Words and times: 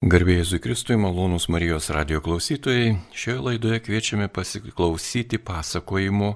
Garbėjai 0.00 0.46
Zukristui, 0.48 0.96
malonūs 0.96 1.50
Marijos 1.52 1.90
radio 1.92 2.22
klausytojai, 2.24 2.94
šioje 3.12 3.42
laidoje 3.44 3.82
kviečiame 3.84 4.30
pasiklausyti 4.32 5.36
pasakojimo 5.44 6.30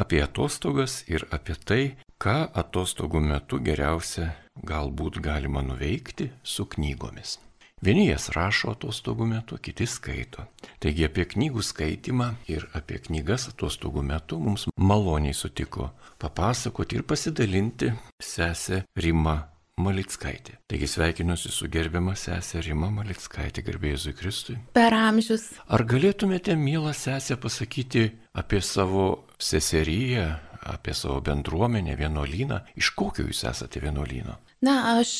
apie 0.00 0.22
atostogas 0.24 1.02
ir 1.04 1.26
apie 1.28 1.58
tai, 1.68 1.82
ką 2.16 2.48
atostogų 2.62 3.20
metu 3.20 3.60
geriausia 3.60 4.30
galbūt 4.64 5.20
galima 5.20 5.60
nuveikti 5.60 6.30
su 6.40 6.64
knygomis. 6.64 7.36
Vieni 7.84 8.06
jas 8.08 8.30
rašo 8.32 8.72
atostogų 8.72 9.28
metu, 9.28 9.60
kiti 9.60 9.84
skaito. 9.84 10.48
Taigi 10.80 11.04
apie 11.04 11.28
knygų 11.28 11.60
skaitimą 11.60 12.32
ir 12.48 12.70
apie 12.72 13.02
knygas 13.04 13.50
atostogų 13.52 14.00
metu 14.00 14.40
mums 14.40 14.64
maloniai 14.80 15.36
sutiko 15.36 15.92
papasakoti 16.16 16.96
ir 16.96 17.04
pasidalinti 17.04 17.92
sesė 18.16 18.86
Rima 18.96 19.42
Malickaitė. 19.80 20.58
Taigi 20.70 20.88
sveikinuosi 20.90 21.52
su 21.54 21.68
gerbiama 21.72 22.14
sesė 22.18 22.62
Rima 22.66 22.90
Malickaitė, 22.94 23.64
garbėjai 23.66 24.14
Kristui. 24.18 24.58
Per 24.76 24.94
amžius. 24.96 25.48
Ar 25.68 25.84
galėtumėte, 25.88 26.56
mėla 26.56 26.92
sesė, 26.96 27.38
pasakyti 27.40 28.10
apie 28.36 28.60
savo 28.64 29.26
seseriją, 29.40 30.28
apie 30.72 30.94
savo 30.94 31.20
bendruomenę, 31.24 31.96
vienuolyną? 31.98 32.62
Iš 32.78 32.94
kokio 32.98 33.26
jūs 33.28 33.44
esate 33.50 33.82
vienuolyno? 33.82 34.38
Na, 34.60 34.98
aš 35.00 35.10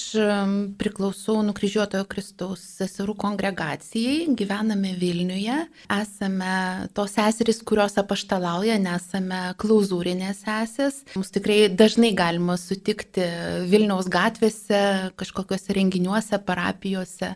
priklausau 0.76 1.38
nukryžiuotojo 1.46 2.04
Kristaus 2.12 2.60
seserų 2.76 3.14
kongregacijai, 3.22 4.26
gyvename 4.36 4.90
Vilniuje, 5.00 5.54
esame 5.96 6.50
tos 6.92 7.14
seserys, 7.16 7.62
kurios 7.64 7.96
apaštalauja, 8.02 8.76
nesame 8.84 9.38
klauzūrinės 9.62 10.42
sesės. 10.44 11.00
Mums 11.14 11.32
tikrai 11.32 11.70
dažnai 11.72 12.12
galima 12.18 12.58
sutikti 12.60 13.24
Vilniaus 13.72 14.12
gatvėse, 14.12 14.82
kažkokiuose 15.16 15.78
renginiuose, 15.78 16.36
parapijose. 16.44 17.32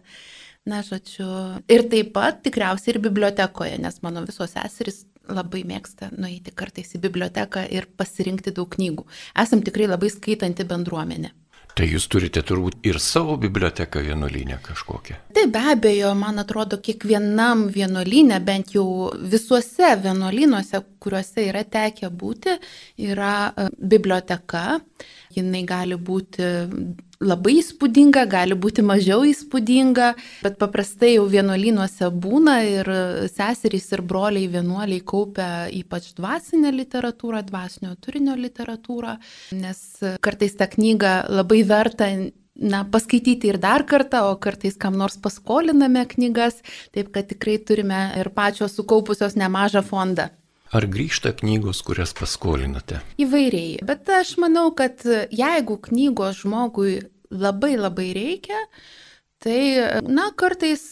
Na, 0.68 0.84
žodžiu. 0.84 1.24
Ir 1.73 1.88
taip 1.88 2.12
pat 2.12 2.45
tikriausiai 2.45 2.95
ir 2.95 3.01
bibliotekoje, 3.09 3.80
nes 3.80 3.96
mano 4.04 4.29
visos 4.29 4.52
seserys 4.52 5.07
labai 5.28 5.64
mėgsta 5.68 6.10
nueiti 6.16 6.52
kartais 6.54 6.94
į 6.96 7.02
biblioteką 7.06 7.64
ir 7.70 7.88
pasirinkti 7.96 8.54
daug 8.56 8.68
knygų. 8.74 9.06
Esam 9.44 9.64
tikrai 9.64 9.88
labai 9.90 10.12
skaitanti 10.12 10.66
bendruomenė. 10.68 11.32
Tai 11.74 11.88
jūs 11.90 12.04
turite 12.06 12.38
turbūt 12.46 12.84
ir 12.86 13.00
savo 13.02 13.34
biblioteką 13.42 14.04
vienuolynę 14.06 14.60
kažkokią. 14.62 15.16
Tai 15.34 15.42
be 15.50 15.62
abejo, 15.72 16.12
man 16.14 16.38
atrodo, 16.38 16.78
kiekvienam 16.78 17.64
vienuolynė, 17.74 18.38
bent 18.46 18.76
jau 18.76 19.10
visuose 19.32 19.90
vienuolynuose, 20.04 20.84
kuriuose 21.02 21.48
yra 21.48 21.64
tekę 21.66 22.12
būti, 22.14 22.54
yra 23.10 23.34
e, 23.50 23.66
biblioteka. 23.74 24.62
Jinai 25.35 25.65
gali 25.66 25.96
būti 25.99 26.49
labai 27.24 27.57
įspūdinga, 27.60 28.24
gali 28.30 28.57
būti 28.59 28.85
mažiau 28.85 29.24
įspūdinga, 29.29 30.10
bet 30.45 30.59
paprastai 30.60 31.15
jau 31.15 31.24
vienuolynuose 31.30 32.10
būna 32.10 32.59
ir 32.68 32.91
seserys 33.32 33.91
ir 33.95 34.04
broliai 34.04 34.49
vienuoliai 34.52 35.02
kaupia 35.07 35.49
ypač 35.73 36.13
dvasinę 36.18 36.73
literatūrą, 36.74 37.45
dvasinio 37.49 37.95
turinio 38.02 38.37
literatūrą, 38.38 39.16
nes 39.60 39.85
kartais 40.24 40.57
tą 40.59 40.68
knygą 40.76 41.15
labai 41.32 41.63
verta 41.69 42.10
na, 42.54 42.85
paskaityti 42.91 43.51
ir 43.51 43.59
dar 43.63 43.85
kartą, 43.88 44.29
o 44.30 44.38
kartais 44.38 44.79
kam 44.80 44.98
nors 44.98 45.19
paskoliname 45.21 46.04
knygas, 46.10 46.60
taip 46.95 47.10
kad 47.15 47.29
tikrai 47.30 47.59
turime 47.59 48.07
ir 48.21 48.30
pačios 48.35 48.76
sukaupusios 48.79 49.38
nemažą 49.38 49.82
fondą. 49.87 50.30
Ar 50.74 50.88
grįžta 50.90 51.30
knygos, 51.38 51.84
kurias 51.86 52.10
paskolinate? 52.18 52.98
Įvairiai, 53.22 53.78
bet 53.86 54.08
aš 54.10 54.34
manau, 54.42 54.72
kad 54.74 55.04
jeigu 55.30 55.76
knygos 55.84 56.40
žmogui 56.42 56.96
labai 57.30 57.76
labai 57.78 58.08
reikia, 58.16 58.58
tai, 59.45 59.60
na, 60.02 60.30
kartais 60.34 60.82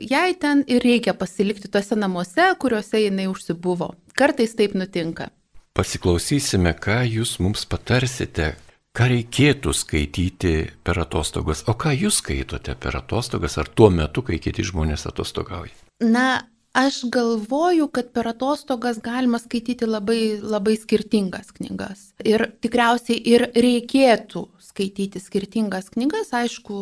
jai 0.00 0.30
ten 0.40 0.62
ir 0.64 0.80
reikia 0.84 1.12
pasilikti 1.18 1.68
tuose 1.68 1.98
namuose, 2.00 2.46
kuriuose 2.62 3.02
jinai 3.04 3.28
užsibuvo. 3.28 3.92
Kartais 4.16 4.56
taip 4.56 4.72
nutinka. 4.78 5.28
Pasiklausysime, 5.76 6.72
ką 6.80 7.02
jūs 7.04 7.36
mums 7.44 7.66
patarsite, 7.68 8.54
ką 8.96 9.10
reikėtų 9.12 9.74
skaityti 9.76 10.54
per 10.84 11.02
atostogas, 11.04 11.62
o 11.68 11.76
ką 11.76 11.92
jūs 11.94 12.22
skaitote 12.24 12.74
per 12.80 12.96
atostogas 12.98 13.58
ar 13.60 13.68
tuo 13.68 13.90
metu, 13.92 14.24
kai 14.26 14.40
kiti 14.42 14.64
žmonės 14.66 15.06
atostogauja. 15.12 15.76
Na, 16.00 16.40
Aš 16.72 17.00
galvoju, 17.10 17.88
kad 17.88 18.12
per 18.14 18.28
atostogas 18.30 19.00
galima 19.02 19.38
skaityti 19.42 19.86
labai, 19.90 20.38
labai 20.42 20.76
skirtingas 20.78 21.50
knygas. 21.56 22.04
Ir 22.22 22.44
tikriausiai 22.62 23.18
ir 23.26 23.48
reikėtų 23.56 24.44
skaityti 24.70 25.20
skirtingas 25.22 25.90
knygas. 25.94 26.32
Aišku, 26.36 26.78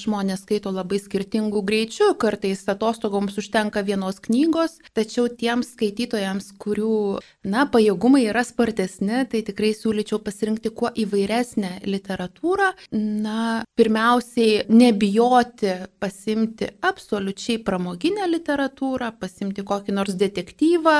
žmonės 0.00 0.44
skaito 0.46 0.72
labai 0.74 0.98
skirtingų 1.02 1.62
greičių, 1.66 2.10
kartais 2.20 2.64
atostogoms 2.72 3.36
užtenka 3.40 3.82
vienos 3.86 4.20
knygos, 4.24 4.78
tačiau 4.96 5.28
tiems 5.28 5.74
skaitytojams, 5.76 6.52
kurių, 6.62 7.20
na, 7.46 7.66
pajėgumai 7.70 8.24
yra 8.30 8.44
spartesni, 8.46 9.24
tai 9.30 9.42
tikrai 9.46 9.72
siūlyčiau 9.76 10.20
pasirinkti 10.24 10.72
kuo 10.76 10.90
įvairesnę 10.96 11.82
literatūrą. 11.86 12.72
Na, 12.96 13.62
pirmiausiai, 13.78 14.66
nebijoti 14.72 15.74
pasimti 16.02 16.70
absoliučiai 16.86 17.60
pramoginę 17.66 18.28
literatūrą, 18.30 19.12
pasimti 19.20 19.64
kokį 19.66 19.96
nors 19.96 20.16
detektyvą, 20.18 20.96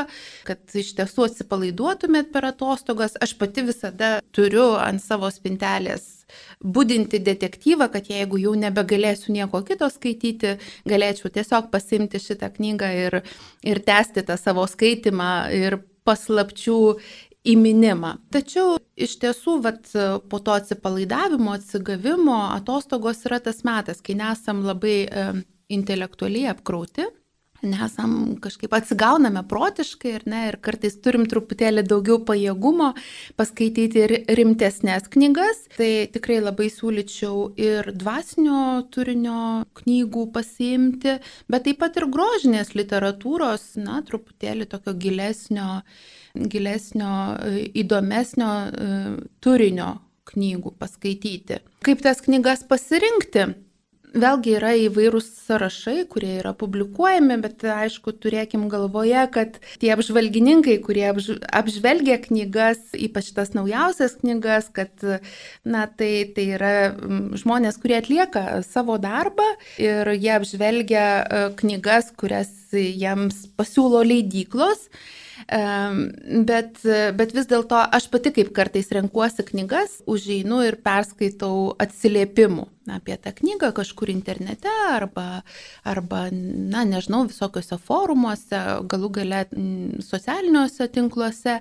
kad 0.49 0.77
iš 0.77 0.95
tiesų 1.01 1.31
atsipalaiduotumėt 1.31 2.33
per 2.35 2.51
atostogas. 2.53 3.17
Aš 3.23 3.37
pati 3.41 3.67
visada 3.67 4.17
turiu 4.37 4.75
ant 4.81 5.03
savo 5.03 5.31
spintelės 5.33 6.26
būdinti 6.63 7.21
detektyvą, 7.23 7.91
kad 7.93 8.09
jeigu 8.11 8.41
jau 8.43 8.55
nebegalėsiu 8.59 9.35
nieko 9.35 9.63
kito 9.67 9.89
skaityti, 9.93 10.57
galėčiau 10.89 11.33
tiesiog 11.35 11.71
pasimti 11.73 12.21
šitą 12.23 12.51
knygą 12.57 12.91
ir, 13.07 13.21
ir 13.67 13.83
tęsti 13.87 14.27
tą 14.27 14.39
savo 14.41 14.67
skaitimą 14.71 15.31
ir 15.57 15.81
paslapčių 16.07 16.81
įminimą. 17.47 18.17
Tačiau 18.35 18.77
iš 18.99 19.19
tiesų, 19.23 19.61
vat, 19.63 19.91
po 20.31 20.41
to 20.43 20.57
atsipalaidavimo, 20.57 21.55
atsigavimo, 21.55 22.41
atostogos 22.57 23.23
yra 23.29 23.39
tas 23.43 23.63
metas, 23.67 24.03
kai 24.03 24.17
nesam 24.19 24.65
labai 24.67 24.97
e, 25.07 25.29
intelektualiai 25.73 26.51
apkrauti 26.55 27.07
nesam 27.65 28.37
kažkaip 28.43 28.75
atsigauname 28.77 29.43
protiškai 29.49 30.13
ir, 30.19 30.25
ne, 30.29 30.43
ir 30.51 30.59
kartais 30.65 30.97
turim 31.03 31.27
truputėlį 31.31 31.85
daugiau 31.89 32.19
pajėgumo 32.27 32.93
paskaityti 33.39 34.03
ir 34.05 34.15
rimtesnės 34.39 35.09
knygas. 35.13 35.65
Tai 35.77 35.91
tikrai 36.13 36.39
labai 36.43 36.69
siūlyčiau 36.73 37.51
ir 37.61 37.93
dvasinio 37.97 38.87
turinio 38.95 39.65
knygų 39.81 40.27
pasiimti, 40.35 41.19
bet 41.53 41.67
taip 41.69 41.81
pat 41.83 42.01
ir 42.01 42.09
grožinės 42.13 42.75
literatūros, 42.79 43.75
na, 43.81 44.01
truputėlį 44.07 44.69
tokio 44.73 44.97
gilesnio, 45.01 45.69
gilesnio 46.37 47.13
įdomesnio 47.77 48.51
e, 48.67 48.99
turinio 49.45 49.93
knygų 50.27 50.75
paskaityti. 50.81 51.61
Kaip 51.87 52.03
tas 52.03 52.21
knygas 52.25 52.65
pasirinkti? 52.67 53.47
Vėlgi 54.15 54.53
yra 54.57 54.71
įvairūs 54.79 55.27
sąrašai, 55.47 56.05
kurie 56.11 56.37
yra 56.39 56.53
publikuojami, 56.57 57.37
bet 57.43 57.65
aišku, 57.69 58.15
turėkim 58.23 58.69
galvoje, 58.73 59.25
kad 59.35 59.59
tie 59.83 59.91
apžvalgininkai, 59.95 60.77
kurie 60.85 61.05
apž 61.11 61.41
apžvelgia 61.51 62.19
knygas, 62.23 62.79
ypač 62.95 63.33
tas 63.37 63.53
naujausias 63.57 64.17
knygas, 64.21 64.71
kad 64.77 64.93
na, 65.67 65.87
tai, 65.89 66.29
tai 66.37 66.47
yra 66.57 66.73
žmonės, 67.37 67.81
kurie 67.83 67.99
atlieka 67.99 68.63
savo 68.69 68.97
darbą 69.03 69.49
ir 69.83 70.13
jie 70.15 70.33
apžvelgia 70.37 71.07
e, 71.07 71.43
knygas, 71.59 72.13
kurias 72.17 72.53
jiems 72.73 73.47
pasiūlo 73.59 74.05
leidyklos. 74.07 74.89
Bet, 75.47 76.81
bet 77.19 77.35
vis 77.37 77.47
dėlto 77.51 77.83
aš 77.95 78.07
pati 78.11 78.33
kaip 78.35 78.55
kartais 78.57 78.89
renkuosi 78.97 79.45
knygas, 79.51 80.01
užeinu 80.09 80.63
ir 80.65 80.81
perskaitau 80.83 81.77
atsiliepimų 81.83 82.71
apie 82.93 83.17
tą 83.21 83.33
knygą 83.37 83.73
kažkur 83.77 84.11
internete 84.13 84.71
arba, 84.91 85.43
arba 85.85 86.27
na, 86.33 86.85
nežinau, 86.89 87.25
visokiuose 87.31 87.79
forumuose, 87.83 88.61
galų 88.91 89.11
gale 89.19 89.43
socialiniuose 90.05 90.89
tinkluose. 90.95 91.61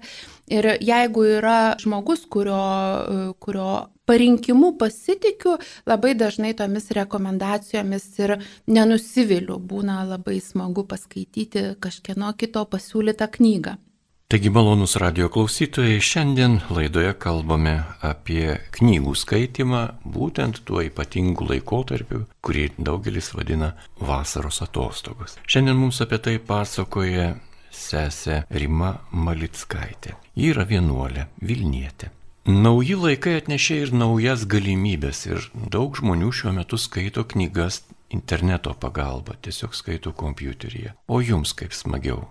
Ir 0.51 0.69
jeigu 0.83 1.25
yra 1.39 1.59
žmogus, 1.81 2.27
kurio, 2.29 3.33
kurio 3.41 3.69
parinkimu 4.05 4.75
pasitikiu, 4.77 5.57
labai 5.89 6.13
dažnai 6.17 6.53
tomis 6.57 6.91
rekomendacijomis 6.94 8.05
ir 8.21 8.38
nenusiviliu. 8.69 9.57
Būna 9.57 10.03
labai 10.11 10.38
smagu 10.44 10.85
paskaityti 10.85 11.71
kažkieno 11.81 12.31
kito 12.38 12.65
pasiūlytą 12.69 13.31
knygą. 13.39 13.79
Taigi 14.27 14.50
malonus 14.50 14.95
radio 14.95 15.27
klausytojai, 15.30 16.00
šiandien 16.01 16.56
laidoje 16.74 17.12
kalbame 17.22 17.75
apie 18.01 18.56
knygų 18.74 19.12
skaitimą 19.22 19.81
būtent 20.01 20.63
tuo 20.66 20.81
ypatingu 20.81 21.45
laikotarpiu, 21.51 22.24
kurį 22.42 22.72
daugelis 22.88 23.30
vadina 23.38 23.75
vasaros 24.01 24.63
atostogos. 24.66 25.38
Šiandien 25.45 25.77
mums 25.77 26.01
apie 26.01 26.18
tai 26.18 26.33
pasakoja 26.42 27.36
sesė 27.69 28.39
Rima 28.50 28.95
Malickaitė. 29.13 30.16
Ji 30.33 30.50
yra 30.56 30.66
vienuolė, 30.74 31.27
Vilnietė. 31.45 32.10
Nauji 32.50 32.98
laikai 32.98 33.36
atnešė 33.44 33.77
ir 33.83 33.94
naujas 33.94 34.48
galimybės 34.50 35.22
ir 35.30 35.45
daug 35.69 36.01
žmonių 36.01 36.33
šiuo 36.33 36.56
metu 36.57 36.81
skaito 36.81 37.27
knygas 37.30 37.83
interneto 38.10 38.74
pagalba, 38.74 39.38
tiesiog 39.38 39.77
skaito 39.77 40.18
kompiuteryje. 40.18 40.95
O 41.06 41.22
jums 41.22 41.54
kaip 41.54 41.77
smagiau? 41.77 42.24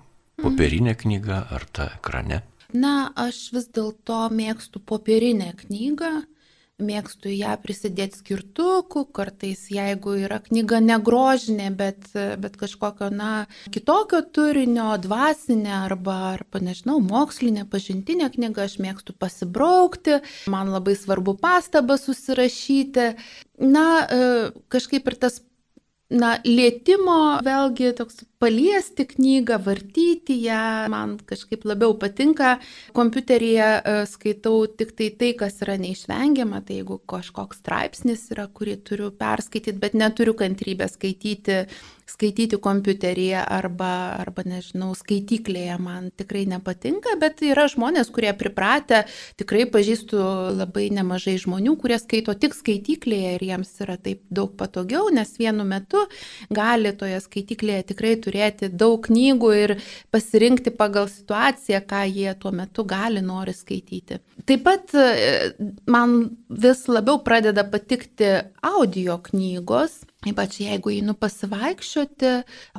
Popierinė 0.45 0.93
knyga 1.01 1.39
ar 1.57 1.63
ta 1.73 1.87
ekrane? 1.97 2.43
Na, 2.77 3.09
aš 3.17 3.49
vis 3.55 3.65
dėlto 3.73 4.27
mėgstu 4.29 4.81
popierinę 4.83 5.55
knygą, 5.57 6.11
mėgstu 6.85 7.31
ją 7.33 7.55
prisidėti 7.63 8.19
skirtukų, 8.19 9.07
kartais 9.17 9.63
jeigu 9.73 10.19
yra 10.27 10.43
knyga 10.45 10.83
negrožinė, 10.85 11.71
bet, 11.79 12.11
bet 12.13 12.59
kažkokio, 12.61 13.09
na, 13.15 13.47
kitokio 13.73 14.21
turinio, 14.37 14.91
dvasinė 15.01 15.73
arba, 15.79 16.19
arba, 16.35 16.61
nežinau, 16.67 16.99
mokslinė, 17.01 17.65
pažintinė 17.73 18.29
knyga, 18.37 18.69
aš 18.69 18.77
mėgstu 18.85 19.17
pasibraukti, 19.17 20.21
man 20.53 20.75
labai 20.75 20.99
svarbu 20.99 21.39
pastabą 21.41 21.97
susirašyti. 22.05 23.09
Na, 23.65 23.89
e, 24.05 24.31
kažkaip 24.69 25.09
ir 25.09 25.21
tas 25.25 25.41
na, 26.13 26.37
lėtimo, 26.45 27.41
vėlgi 27.45 27.95
toks 27.99 28.25
paliesti 28.45 29.07
knygą, 29.09 29.59
vartyti 29.65 30.37
ją, 30.45 30.89
man 30.93 31.17
kažkaip 31.25 31.65
labiau 31.65 31.95
patinka. 32.01 32.59
Kompiuteryje 32.97 33.69
e, 33.81 33.95
skaitau 34.11 34.67
tik 34.69 34.93
tai 34.99 35.09
tai, 35.17 35.33
kas 35.41 35.63
yra 35.65 35.79
neišvengiama, 35.81 36.61
tai 36.67 36.83
jeigu 36.83 37.01
kažkoks 37.09 37.63
straipsnis 37.63 38.29
yra, 38.35 38.45
kurį 38.53 38.77
turiu 38.85 39.11
perskaityti, 39.17 39.81
bet 39.81 39.97
neturiu 39.97 40.37
kantrybę 40.37 40.91
skaityti 40.93 41.63
skaityti 42.07 42.59
kompiuteryje 42.61 43.41
arba, 43.41 43.91
arba, 44.21 44.45
nežinau, 44.47 44.93
skaityklėje 44.99 45.77
man 45.81 46.11
tikrai 46.17 46.45
nepatinka, 46.49 47.17
bet 47.21 47.41
yra 47.45 47.65
žmonės, 47.71 48.11
kurie 48.15 48.33
pripratę, 48.37 49.05
tikrai 49.41 49.65
pažįstu 49.73 50.21
labai 50.59 50.91
nemažai 50.95 51.37
žmonių, 51.41 51.77
kurie 51.81 51.99
skaito 52.01 52.37
tik 52.37 52.57
skaityklėje 52.57 53.35
ir 53.39 53.47
jiems 53.49 53.73
yra 53.85 53.97
taip 53.97 54.21
daug 54.29 54.53
patogiau, 54.59 55.09
nes 55.15 55.33
vienu 55.41 55.65
metu 55.69 56.05
gali 56.53 56.93
toje 56.99 57.23
skaityklėje 57.25 57.89
tikrai 57.95 58.15
turėti 58.21 58.34
daug 58.75 59.03
knygų 59.07 59.51
ir 59.59 59.75
pasirinkti 60.15 60.73
pagal 60.75 61.09
situaciją, 61.09 61.81
ką 61.89 62.05
jie 62.11 62.35
tuo 62.41 62.53
metu 62.53 62.85
gali, 62.85 63.23
nori 63.25 63.55
skaityti. 63.55 64.21
Taip 64.45 64.65
pat 64.67 64.95
e, 64.95 65.53
man 65.87 66.37
vis 66.49 66.85
labiau 66.89 67.23
pradeda 67.25 67.65
patikti 67.65 68.31
audio 68.63 69.19
knygos, 69.31 70.03
Ypač 70.25 70.57
jeigu 70.63 70.89
einu 70.95 71.13
pasivaikščioti 71.21 72.31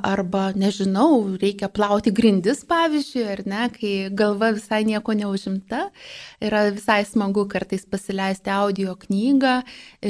arba, 0.01 0.47
nežinau, 0.57 1.35
reikia 1.37 1.69
plauti 1.69 2.09
grindis, 2.15 2.63
pavyzdžiui, 2.65 3.25
ar 3.35 3.43
ne, 3.45 3.67
kai 3.75 3.91
galva 4.09 4.49
visai 4.55 4.81
nieko 4.87 5.13
neužimta, 5.17 5.83
yra 6.41 6.63
visai 6.73 7.03
smagu 7.05 7.45
kartais 7.51 7.85
pasileisti 7.85 8.49
audio 8.49 8.95
knygą 8.97 9.53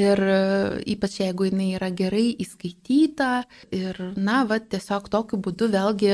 ir 0.00 0.24
ypač 0.96 1.20
jeigu 1.20 1.50
jinai 1.50 1.68
yra 1.76 1.90
gerai 2.00 2.24
įskaityta 2.46 3.30
ir, 3.76 4.00
na, 4.16 4.40
va, 4.48 4.56
tiesiog 4.56 5.12
tokiu 5.12 5.40
būdu 5.44 5.68
vėlgi, 5.76 6.12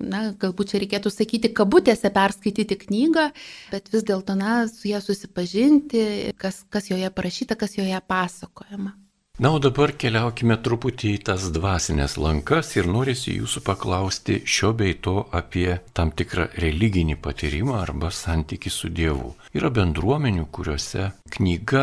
na, 0.00 0.24
galbūt 0.40 0.72
čia 0.72 0.82
reikėtų 0.86 1.12
sakyti, 1.12 1.52
kabutėse 1.52 2.08
perskaityti 2.14 2.80
knygą, 2.86 3.28
bet 3.74 3.92
vis 3.92 4.08
dėlto, 4.08 4.38
na, 4.40 4.62
su 4.72 4.88
ją 4.88 5.04
susipažinti, 5.04 6.32
kas, 6.40 6.64
kas 6.72 6.88
joje 6.88 7.12
parašyta, 7.12 7.60
kas 7.60 7.76
joje 7.76 8.00
pasakojama. 8.08 9.03
Na, 9.38 9.50
o 9.50 9.58
dabar 9.58 9.90
keliaukime 9.98 10.54
truputį 10.62 11.08
į 11.16 11.22
tas 11.26 11.48
dvasinės 11.50 12.12
lankas 12.22 12.68
ir 12.76 12.86
norisi 12.86 13.32
jūsų 13.34 13.64
paklausti 13.66 14.36
šio 14.46 14.70
bei 14.78 14.94
to 14.94 15.24
apie 15.34 15.80
tam 15.90 16.12
tikrą 16.14 16.44
religinį 16.62 17.16
patyrimą 17.24 17.80
arba 17.80 18.12
santyki 18.14 18.70
su 18.70 18.92
Dievu. 18.94 19.32
Yra 19.58 19.72
bendruomenių, 19.74 20.46
kuriuose 20.54 21.08
knyga 21.34 21.82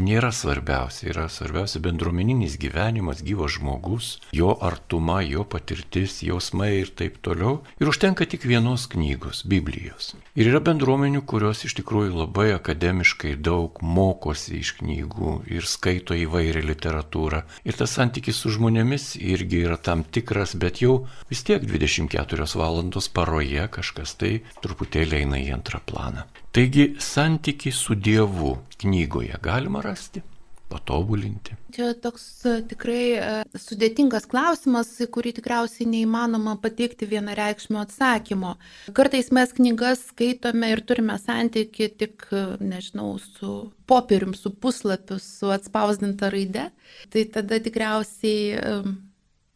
nėra 0.00 0.30
svarbiausia, 0.34 1.10
yra 1.12 1.26
svarbiausia 1.30 1.82
bendruomeninis 1.84 2.56
gyvenimas, 2.60 3.20
gyvas 3.26 3.58
žmogus, 3.58 4.08
jo 4.36 4.54
artuma, 4.64 5.20
jo 5.22 5.44
patirtis, 5.44 6.20
jausmai 6.26 6.70
ir 6.80 6.90
taip 6.96 7.20
toliau. 7.24 7.60
Ir 7.80 7.92
užtenka 7.92 8.26
tik 8.26 8.46
vienos 8.48 8.88
knygos- 8.90 9.44
Biblijos. 9.52 10.14
Ir 10.34 10.50
yra 10.50 10.60
bendruomenių, 10.64 11.22
kurios 11.22 11.64
iš 11.68 11.76
tikrųjų 11.80 12.16
labai 12.22 12.48
akademiškai 12.56 13.36
daug 13.36 13.78
mokosi 13.82 14.60
iš 14.60 14.74
knygų 14.80 15.36
ir 15.52 15.62
skaito 15.62 16.16
įvairią 16.16 16.64
literatūrą. 16.64 17.44
Ir 17.64 17.74
tas 17.76 17.94
santykis 17.98 18.40
su 18.40 18.50
žmonėmis 18.56 19.16
irgi 19.20 19.64
yra 19.66 19.76
tam 19.76 20.04
tikras, 20.04 20.54
bet 20.54 20.80
jau 20.80 21.06
vis 21.28 21.42
tiek 21.42 21.62
24 21.62 22.56
valandos 22.56 23.08
paroje 23.08 23.68
kažkas 23.68 24.16
tai 24.16 24.40
truputėlį 24.62 25.24
eina 25.24 25.36
į 25.36 25.52
antrą 25.60 25.82
planą. 25.84 26.24
Taigi 26.50 26.96
santykiai 26.98 27.72
su 27.72 27.94
Dievu 27.94 28.56
knygoje 28.82 29.36
galima 29.42 29.80
rasti, 29.80 30.22
patobulinti. 30.68 31.54
Čia 31.74 31.92
toks 32.02 32.24
e, 32.42 32.54
tikrai 32.72 33.04
e, 33.14 33.28
sudėtingas 33.54 34.26
klausimas, 34.30 34.90
kurį 35.14 35.36
tikriausiai 35.36 35.86
neįmanoma 35.92 36.56
pateikti 36.62 37.06
vienareikšmio 37.12 37.78
atsakymo. 37.84 38.56
Kartais 38.98 39.30
mes 39.36 39.54
knygas 39.60 40.02
skaitome 40.08 40.72
ir 40.74 40.82
turime 40.86 41.20
santyki 41.22 41.86
tik, 42.02 42.26
e, 42.34 42.42
nežinau, 42.58 43.12
su 43.22 43.54
popierium, 43.86 44.34
su 44.34 44.50
puslapiu, 44.50 45.20
su 45.22 45.54
atspausdinta 45.54 46.32
raide. 46.34 46.72
Tai 47.14 47.26
tada 47.36 47.62
tikriausiai 47.62 48.58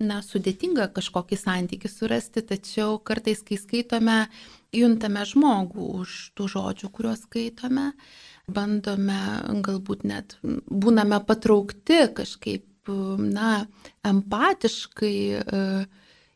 na, 0.03 0.21
sudėtinga 0.23 0.89
kažkokį 0.95 1.39
santykį 1.39 1.91
surasti, 1.91 2.43
tačiau 2.47 2.99
kartais, 3.03 3.43
kai 3.47 3.59
skaitome, 3.61 4.25
juntame 4.75 5.25
žmogų 5.29 5.89
už 6.03 6.15
tų 6.39 6.49
žodžių, 6.53 6.91
kuriuos 6.95 7.25
skaitome, 7.27 7.93
bandome 8.47 9.19
galbūt 9.65 10.05
net 10.09 10.39
būname 10.43 11.21
patraukti 11.27 12.05
kažkaip, 12.17 12.67
na, 13.19 13.65
empatiškai 14.05 15.19
e, 15.41 15.61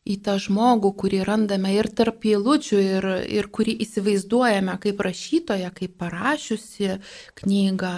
į 0.09 0.15
tą 0.25 0.37
žmogų, 0.41 0.89
kurį 0.97 1.19
randame 1.27 1.75
ir 1.75 1.91
tarp 1.93 2.25
eilučių, 2.25 2.79
ir, 2.81 3.07
ir 3.29 3.49
kurį 3.53 3.75
įsivaizduojame 3.85 4.73
kaip 4.81 5.03
rašytoją, 5.05 5.69
kaip 5.75 5.93
parašiusi 6.01 6.95
knygą, 7.43 7.93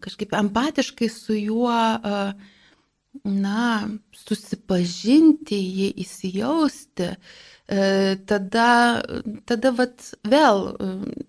kažkaip 0.00 0.32
empatiškai 0.40 1.10
su 1.12 1.36
juo 1.36 1.68
uh, 1.74 2.32
na, 3.24 3.88
susipažinti, 4.14 5.58
jį 5.58 5.88
įsijausti, 6.04 7.08
e, 7.10 7.16
tada, 8.26 8.68
tada 9.46 9.70
vat, 9.76 10.08
vėl, 10.26 10.64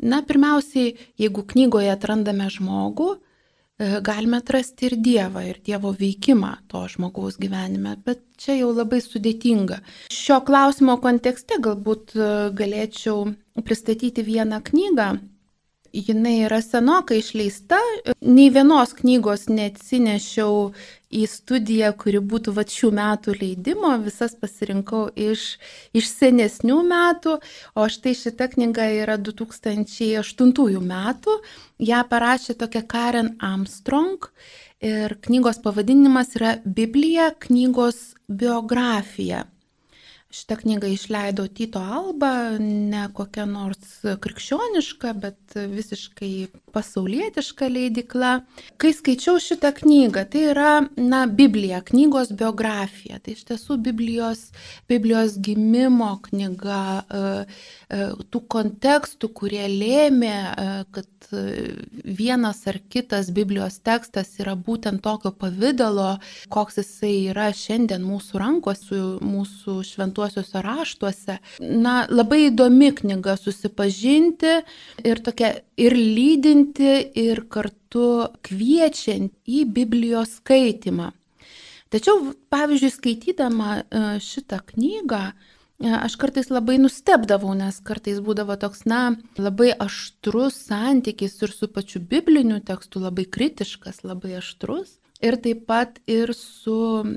na, 0.01 0.21
pirmiausiai, 0.25 0.95
jeigu 1.21 1.43
knygoje 1.45 1.91
atrandame 1.93 2.47
žmogų, 2.49 3.09
e, 3.17 3.99
galime 4.01 4.39
atrasti 4.41 4.89
ir 4.89 4.97
Dievą, 4.97 5.43
ir 5.45 5.59
Dievo 5.65 5.93
veikimą 5.93 6.55
to 6.71 6.81
žmogaus 6.89 7.38
gyvenime, 7.41 7.93
bet 8.05 8.23
čia 8.41 8.57
jau 8.57 8.71
labai 8.73 9.03
sudėtinga. 9.05 9.81
Šio 10.09 10.39
klausimo 10.47 10.97
kontekste 11.04 11.61
galbūt 11.61 12.16
e, 12.18 12.31
galėčiau 12.57 13.27
pristatyti 13.61 14.25
vieną 14.25 14.63
knygą, 14.66 15.11
jinai 15.94 16.39
yra 16.47 16.61
senokai 16.63 17.19
išleista, 17.21 17.80
nei 18.21 18.49
vienos 18.49 18.95
knygos 18.97 19.49
neatsinešiau 19.51 20.71
į 21.11 21.25
studiją, 21.30 21.91
kuri 21.99 22.21
būtų 22.23 22.53
va 22.56 22.65
šių 22.68 22.91
metų 22.97 23.35
leidimo, 23.37 23.91
visas 24.03 24.35
pasirinkau 24.39 25.09
iš, 25.15 25.57
iš 25.97 26.09
senesnių 26.09 26.80
metų, 26.87 27.37
o 27.75 27.87
štai 27.91 28.15
šita 28.18 28.49
knyga 28.56 28.87
yra 29.03 29.19
2008 29.19 30.81
metų, 30.91 31.37
ją 31.91 32.01
parašė 32.09 32.57
tokia 32.63 32.83
Karen 32.87 33.35
Armstrong 33.44 34.31
ir 34.81 35.18
knygos 35.21 35.61
pavadinimas 35.63 36.35
yra 36.39 36.57
Biblija, 36.65 37.31
knygos 37.45 38.15
biografija. 38.27 39.45
Šitą 40.31 40.56
knygą 40.61 40.88
išleido 40.88 41.44
Tito 41.52 41.81
Alba, 41.83 42.57
ne 42.59 43.07
kokia 43.14 43.44
nors 43.50 44.00
krikščioniška, 44.23 45.11
bet 45.19 45.56
visiškai 45.57 46.47
pasaulietiška 46.71 47.68
leidikla. 47.68 48.31
Kai 48.80 48.94
skaičiau 48.95 49.42
šitą 49.44 49.73
knygą, 49.76 50.23
tai 50.31 50.45
yra, 50.54 50.71
na, 50.95 51.26
Biblija, 51.28 51.81
knygos 51.83 52.31
biografija. 52.38 53.19
Tai 53.19 53.35
iš 53.35 53.44
tiesų 53.50 53.78
Biblijos, 53.83 54.45
Biblijos 54.90 55.35
gimimo 55.44 56.14
knyga, 56.30 56.81
e, 57.04 57.23
e, 57.92 58.07
tų 58.31 58.44
kontekstų, 58.56 59.31
kurie 59.35 59.66
lėmė, 59.68 60.35
e, 60.35 60.69
kad 60.95 61.07
vienas 62.04 62.64
ar 62.68 62.80
kitas 62.90 63.30
Biblijos 63.35 63.80
tekstas 63.83 64.33
yra 64.42 64.56
būtent 64.56 65.04
tokio 65.04 65.31
pavydalo, 65.31 66.16
koks 66.52 66.81
jisai 66.81 67.14
yra 67.31 67.52
šiandien 67.56 68.04
mūsų 68.06 68.42
rankose, 68.42 69.02
mūsų 69.21 69.78
šventuosiuose 70.21 70.61
raštuose. 70.61 71.37
Na, 71.59 72.06
labai 72.09 72.49
įdomi 72.49 72.92
knyga 72.94 73.37
susipažinti 73.37 74.61
ir 75.04 75.21
tokia 75.23 75.61
ir 75.78 75.94
lydinti, 75.94 77.11
ir 77.16 77.47
kartu 77.49 78.30
kviečiant 78.44 79.33
į 79.47 79.66
Biblijos 79.66 80.40
skaitimą. 80.42 81.11
Tačiau, 81.92 82.33
pavyzdžiui, 82.49 82.92
skaitydama 82.92 83.81
e, 83.81 84.04
šitą 84.23 84.61
knygą, 84.63 85.33
aš 85.81 86.16
kartais 86.16 86.47
labai 86.47 86.78
nustebdavau, 86.80 87.51
nes 87.57 87.81
kartais 87.83 88.21
būdavo 88.23 88.56
toks, 88.56 88.85
na, 88.87 89.18
labai 89.35 89.73
aštrus 89.75 90.56
santykis 90.69 91.42
ir 91.42 91.51
su 91.51 91.68
pačiu 91.68 91.99
bibliniu 91.99 92.61
tekstu, 92.63 93.01
labai 93.04 93.25
kritiškas, 93.25 94.06
labai 94.06 94.37
aštrus. 94.40 95.00
Ir 95.21 95.37
taip 95.42 95.66
pat 95.69 95.99
ir 96.09 96.33
su 96.37 96.75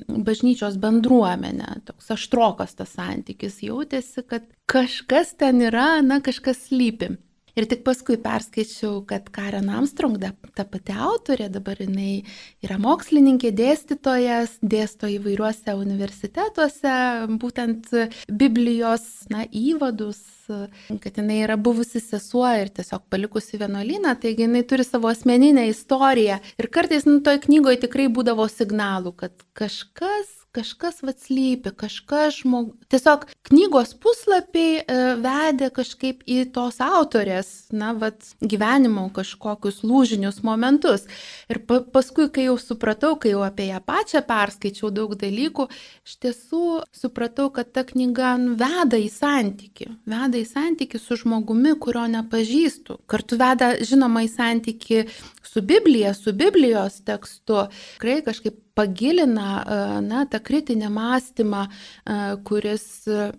bažnyčios 0.09 0.79
bendruomenė. 0.83 1.81
Toks 1.89 2.13
aštrokas 2.15 2.77
tas 2.79 2.95
santykis 2.97 3.61
jautėsi, 3.65 4.25
kad 4.29 4.47
kažkas 4.71 5.35
ten 5.41 5.63
yra, 5.65 6.03
na 6.05 6.21
kažkas 6.25 6.69
lypi. 6.75 7.15
Ir 7.55 7.69
tik 7.71 7.85
paskui 7.87 8.17
perskaičiau, 8.19 9.05
kad 9.07 9.29
Karen 9.35 9.69
Armstrong, 9.71 10.19
ta 10.59 10.65
pati 10.67 10.95
autorė, 10.95 11.47
dabar 11.55 11.79
jinai 11.79 12.25
yra 12.67 12.81
mokslininkė, 12.83 13.53
dėstytojas, 13.55 14.57
dėsto 14.59 15.07
įvairiuose 15.13 15.77
universitetuose, 15.79 16.95
būtent 17.39 17.93
Biblijos, 18.27 19.07
na, 19.31 19.47
įvadus, 19.47 20.21
kad 20.49 21.21
jinai 21.23 21.41
yra 21.45 21.55
buvusi 21.55 22.03
sesuo 22.03 22.49
ir 22.59 22.75
tiesiog 22.75 23.07
palikusi 23.13 23.63
vienuolyną, 23.63 24.17
taigi 24.19 24.49
jinai 24.49 24.65
turi 24.67 24.87
savo 24.87 25.13
asmeninę 25.13 25.69
istoriją. 25.71 26.41
Ir 26.59 26.71
kartais, 26.75 27.07
nu, 27.07 27.21
toj 27.25 27.39
knygoje 27.47 27.85
tikrai 27.87 28.11
būdavo 28.11 28.51
signalų, 28.51 29.15
kad 29.23 29.47
kažkas 29.55 30.44
kažkas 30.55 31.03
vatslypi, 31.03 31.73
kažkas 31.77 32.41
žmog... 32.43 32.71
Tiesiog 32.93 33.27
knygos 33.49 33.95
puslapiai 34.01 34.81
e, 34.81 34.99
vedė 35.23 35.71
kažkaip 35.75 36.23
į 36.31 36.45
tos 36.55 36.79
autorės, 36.85 37.51
na, 37.75 37.93
vat, 37.99 38.35
gyvenimo 38.41 39.09
kažkokius 39.15 39.83
lūžinius 39.87 40.43
momentus. 40.47 41.09
Ir 41.51 41.61
pa, 41.69 41.81
paskui, 41.95 42.29
kai 42.33 42.47
jau 42.47 42.57
supratau, 42.61 43.15
kai 43.21 43.35
jau 43.35 43.43
apie 43.47 43.69
ją 43.73 43.81
pačią 43.85 44.23
perskaičiau 44.29 44.93
daug 44.95 45.17
dalykų, 45.19 45.69
iš 46.07 46.17
tiesų 46.23 46.65
supratau, 46.95 47.51
kad 47.55 47.73
ta 47.75 47.87
knyga 47.89 48.37
nu, 48.41 48.55
veda 48.61 49.01
į 49.01 49.11
santyki, 49.13 49.91
veda 50.09 50.41
į 50.41 50.47
santyki 50.49 51.03
su 51.03 51.19
žmogumi, 51.21 51.75
kurio 51.83 52.07
nepažįstu. 52.15 53.01
Kartu 53.11 53.41
veda, 53.41 53.75
žinoma, 53.83 54.25
į 54.29 54.31
santyki 54.33 55.05
su 55.45 55.63
Biblija, 55.63 56.15
su 56.15 56.33
Biblijos 56.37 57.03
tekstu. 57.07 57.67
Tikrai 57.97 58.23
kažkaip 58.27 58.64
pagilina 58.75 59.49
e, 59.63 59.83
na, 60.07 60.25
tą 60.31 60.41
kritinį 60.45 60.91
mąstymą, 60.95 61.67
e, 61.67 62.19
kuris 62.47 62.87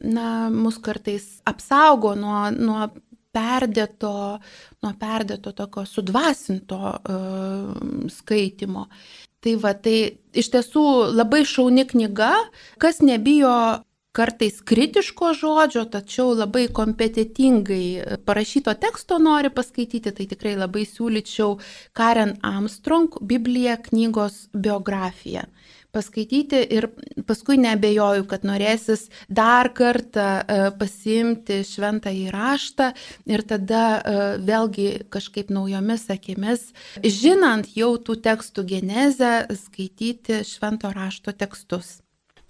na, 0.02 0.50
mus 0.54 0.80
kartais 0.84 1.28
apsaugo 1.48 2.16
nuo, 2.20 2.48
nuo 2.56 2.88
perdėto, 3.36 4.16
nuo 4.84 4.94
perdėto 5.00 5.52
tokio 5.56 5.84
sudvasinto 5.90 6.80
uh, 6.96 8.06
skaitimo. 8.12 8.86
Tai 9.44 9.58
va, 9.62 9.74
tai 9.78 9.98
iš 10.34 10.50
tiesų 10.54 10.86
labai 11.14 11.44
šauni 11.48 11.86
knyga, 11.90 12.32
kas 12.82 13.02
nebijo 13.04 13.52
kartais 14.16 14.62
kritiško 14.66 15.34
žodžio, 15.42 15.86
tačiau 15.92 16.34
labai 16.36 16.68
kompetitingai 16.80 18.20
parašyto 18.26 18.74
teksto 18.82 19.20
nori 19.20 19.52
paskaityti, 19.54 20.14
tai 20.16 20.30
tikrai 20.32 20.56
labai 20.60 20.86
siūlyčiau 20.90 21.58
Karen 21.98 22.38
Armstrong 22.46 23.20
Bibliją 23.22 23.78
knygos 23.90 24.46
biografiją 24.54 25.46
paskaityti 25.96 26.60
ir 26.76 26.90
paskui 27.28 27.58
nebejoju, 27.62 28.26
kad 28.28 28.44
norėsis 28.48 29.08
dar 29.32 29.72
kartą 29.78 30.26
e, 30.42 30.58
pasiimti 30.80 31.62
šventą 31.68 32.12
įraštą 32.26 32.90
ir 33.32 33.46
tada 33.48 33.84
e, 33.96 34.26
vėlgi 34.50 34.90
kažkaip 35.14 35.54
naujomis 35.56 36.10
akimis, 36.12 36.68
žinant 37.00 37.72
jau 37.80 37.94
tų 37.96 38.20
tekstų 38.28 38.68
genezę, 38.76 39.34
skaityti 39.62 40.44
švento 40.48 40.92
rašto 40.96 41.36
tekstus. 41.36 42.00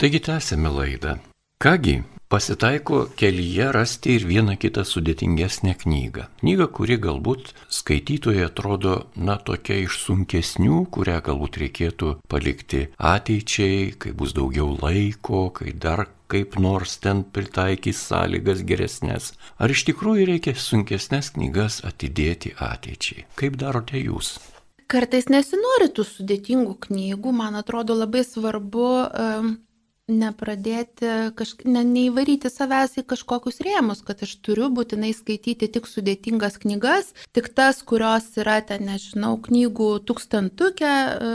Taigi 0.01 0.19
tęsėme 0.25 0.73
laidą. 0.73 1.19
Kągi, 1.65 2.03
pasitaiko 2.29 2.97
kelyje 3.15 3.71
rasti 3.71 4.11
ir 4.15 4.25
vieną 4.29 4.53
kitą 4.61 4.83
sudėtingesnę 4.85 5.71
knygą. 5.81 6.27
Knygą, 6.41 6.67
kuri 6.77 6.97
galbūt 7.05 7.49
skaitytojai 7.77 8.43
atrodo, 8.45 8.93
na, 9.17 9.39
tokia 9.47 9.79
iš 9.87 9.97
sunkesnių, 10.03 10.83
kurią 10.93 11.15
galbūt 11.25 11.57
reikėtų 11.63 12.11
palikti 12.29 12.83
ateičiai, 13.13 13.95
kai 13.97 14.13
bus 14.13 14.37
daugiau 14.37 14.77
laiko, 14.77 15.47
kai 15.57 15.73
dar 15.73 16.05
kaip 16.29 16.59
nors 16.61 16.99
ten 17.01 17.25
pritaikys 17.25 18.05
sąlygas 18.11 18.61
geresnės. 18.61 19.33
Ar 19.57 19.73
iš 19.73 19.87
tikrųjų 19.89 20.29
reikia 20.35 20.53
sunkesnės 20.53 21.33
knygas 21.33 21.81
atidėti 21.81 22.53
ateičiai? 22.61 23.25
Kaip 23.41 23.57
darote 23.57 23.97
jūs? 23.97 24.35
Kartais 24.85 25.31
nesinori 25.33 25.89
tų 25.89 26.05
sudėtingų 26.13 26.77
knygų, 26.85 27.31
man 27.33 27.57
atrodo 27.57 27.97
labai 27.97 28.21
svarbu 28.21 28.89
um, 29.09 29.55
nepradėti, 30.05 31.33
kažk... 31.33 31.63
ne, 31.65 31.81
neįvaryti 31.81 32.49
savęs 32.53 32.93
į 33.01 33.03
kažkokius 33.09 33.57
rėmus, 33.65 34.03
kad 34.05 34.21
aš 34.21 34.35
turiu 34.45 34.67
būtinai 34.73 35.09
skaityti 35.17 35.69
tik 35.73 35.87
sudėtingas 35.89 36.59
knygas, 36.61 37.09
tik 37.33 37.49
tas, 37.57 37.81
kurios 37.81 38.27
yra 38.37 38.59
ten, 38.61 38.85
nežinau, 38.85 39.33
knygų 39.41 39.89
tūkstantukė 40.05 40.91
e, 40.91 41.31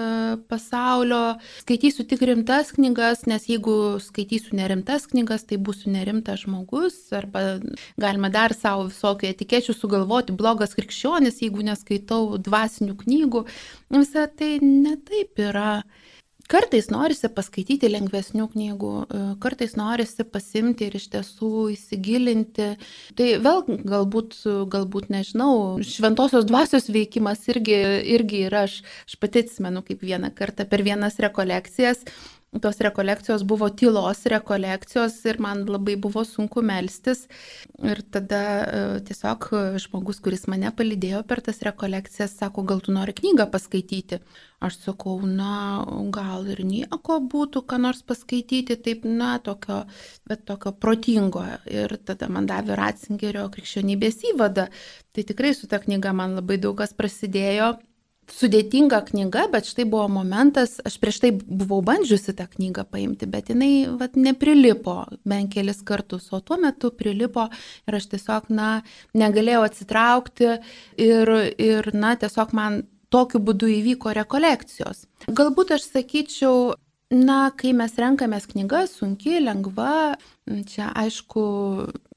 pasaulio, 0.51 1.41
skaitysiu 1.65 2.07
tik 2.13 2.23
rimtas 2.31 2.71
knygas, 2.77 3.25
nes 3.31 3.49
jeigu 3.51 3.99
skaitysiu 4.05 4.55
nerimtas 4.61 5.09
knygas, 5.11 5.49
tai 5.51 5.59
būsiu 5.59 5.91
nerimtas 5.91 6.45
žmogus, 6.45 7.01
arba 7.17 7.59
galima 7.99 8.31
dar 8.31 8.55
savo 8.55 8.87
visokių 8.87 9.33
etikečių 9.33 9.75
sugalvoti, 9.75 10.37
blogas 10.37 10.79
krikščionis, 10.79 11.43
jeigu 11.43 11.67
neskaitau 11.67 12.39
dvasinių 12.39 12.95
knygų, 13.03 13.45
visą 13.99 14.29
tai 14.31 14.61
netaip 14.63 15.43
yra. 15.51 15.73
Kartais 16.51 16.89
norisi 16.91 17.31
paskaityti 17.31 17.91
lengvesnių 17.91 18.49
knygų, 18.51 18.93
e, 19.05 19.21
kartais 19.43 19.77
norisi 19.79 20.27
pasimti 20.27 20.89
ir 20.89 20.97
iš 20.99 21.07
tiesų 21.13 21.53
įsigilinti. 21.77 22.73
Tai 23.19 23.29
vėl 23.45 23.63
galbūt, 23.93 24.41
galbūt 24.73 25.13
nežinau, 25.15 25.79
šventosios 25.87 26.49
dvasios 26.49 26.91
veikimas 26.91 27.47
irgi, 27.53 27.79
irgi 28.17 28.45
yra, 28.49 28.67
aš, 28.67 28.81
aš 29.07 29.17
pati 29.23 29.45
atsimenu 29.45 29.85
kaip 29.87 30.03
vieną 30.03 30.35
kartą 30.35 30.67
per 30.67 30.83
vienas 30.87 31.23
rekolekcijas 31.23 32.03
tos 32.59 32.81
rekolekcijos 32.83 33.45
buvo 33.47 33.69
tylos 33.71 34.25
rekolekcijos 34.27 35.15
ir 35.31 35.39
man 35.39 35.63
labai 35.71 35.95
buvo 35.97 36.25
sunku 36.27 36.63
melstis. 36.67 37.29
Ir 37.79 38.03
tada 38.11 38.41
e, 38.43 38.81
tiesiog 39.07 39.47
žmogus, 39.85 40.19
kuris 40.25 40.49
mane 40.51 40.73
palydėjo 40.75 41.23
per 41.31 41.45
tas 41.47 41.63
rekolekcijas, 41.63 42.35
sako, 42.41 42.65
gal 42.67 42.83
tu 42.83 42.95
nori 42.97 43.15
knygą 43.15 43.47
paskaityti. 43.53 44.19
Aš 44.61 44.81
sakau, 44.83 45.15
na, 45.25 45.87
gal 46.13 46.49
ir 46.51 46.65
nieko 46.67 47.21
būtų, 47.33 47.63
ką 47.71 47.79
nors 47.87 48.03
paskaityti, 48.03 48.77
taip, 48.83 49.07
na, 49.07 49.37
tokio, 49.39 49.85
bet 50.29 50.43
tokio 50.51 50.75
protingo. 50.75 51.47
Ir 51.71 51.95
tada 52.03 52.29
man 52.29 52.51
davė 52.51 52.75
Ratzingerio 52.83 53.47
krikščionybės 53.55 54.25
įvadą. 54.35 54.67
Tai 55.15 55.27
tikrai 55.31 55.55
su 55.55 55.71
ta 55.71 55.79
knyga 55.79 56.13
man 56.17 56.35
labai 56.41 56.59
daug 56.59 56.77
kas 56.83 56.93
prasidėjo 56.99 57.77
sudėtinga 58.35 59.01
knyga, 59.09 59.47
bet 59.53 59.69
štai 59.69 59.87
buvo 59.91 60.07
momentas, 60.13 60.79
aš 60.87 60.97
prieš 61.03 61.21
tai 61.25 61.31
buvau 61.35 61.81
bandžiusi 61.87 62.35
tą 62.39 62.47
knygą 62.51 62.87
paimti, 62.91 63.29
bet 63.31 63.51
jinai 63.53 63.89
vat, 64.01 64.17
neprilipo 64.17 65.03
bent 65.29 65.53
kelis 65.55 65.83
kartus, 65.87 66.29
o 66.33 66.41
tuo 66.41 66.59
metu 66.61 66.93
prilipo 66.95 67.49
ir 67.89 67.99
aš 67.99 68.11
tiesiog, 68.15 68.51
na, 68.55 68.71
negalėjau 69.19 69.65
atsitraukti 69.67 70.53
ir, 71.01 71.35
ir 71.59 71.91
na, 71.97 72.15
tiesiog 72.21 72.55
man 72.57 72.83
tokiu 73.11 73.43
būdu 73.43 73.71
įvyko 73.81 74.15
rekolekcijos. 74.21 75.05
Galbūt 75.27 75.75
aš 75.77 75.89
sakyčiau, 75.91 76.75
na, 77.15 77.41
kai 77.59 77.75
mes 77.77 77.97
renkamės 77.99 78.47
knygas, 78.53 78.95
sunki, 79.01 79.41
lengva, 79.43 80.15
čia 80.71 80.93
aišku, 80.95 81.43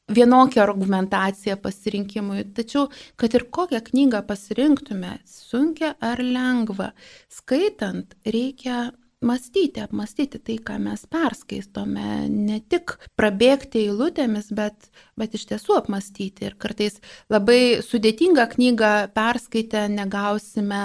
vienokią 0.09 0.61
argumentaciją 0.61 1.57
pasirinkimui. 1.63 2.43
Tačiau, 2.55 2.89
kad 3.15 3.33
ir 3.33 3.47
kokią 3.49 3.81
knygą 3.89 4.23
pasirinktume, 4.27 5.17
sunkia 5.25 5.93
ar 6.01 6.19
lengva, 6.23 6.91
skaitant 7.31 8.15
reikia 8.25 8.91
mąstyti, 9.23 9.79
apmastyti 9.81 10.39
tai, 10.39 10.57
ką 10.59 10.77
mes 10.83 11.05
perskaistome, 11.07 12.27
ne 12.29 12.59
tik 12.69 12.97
prabėgti 13.19 13.85
eilutėmis, 13.87 14.49
bet, 14.55 14.89
bet 15.19 15.37
iš 15.37 15.47
tiesų 15.51 15.77
apmastyti. 15.79 16.49
Ir 16.49 16.57
kartais 16.59 16.99
labai 17.31 17.79
sudėtingą 17.85 18.49
knygą 18.55 18.91
perskaitę 19.15 19.87
negausime 19.93 20.83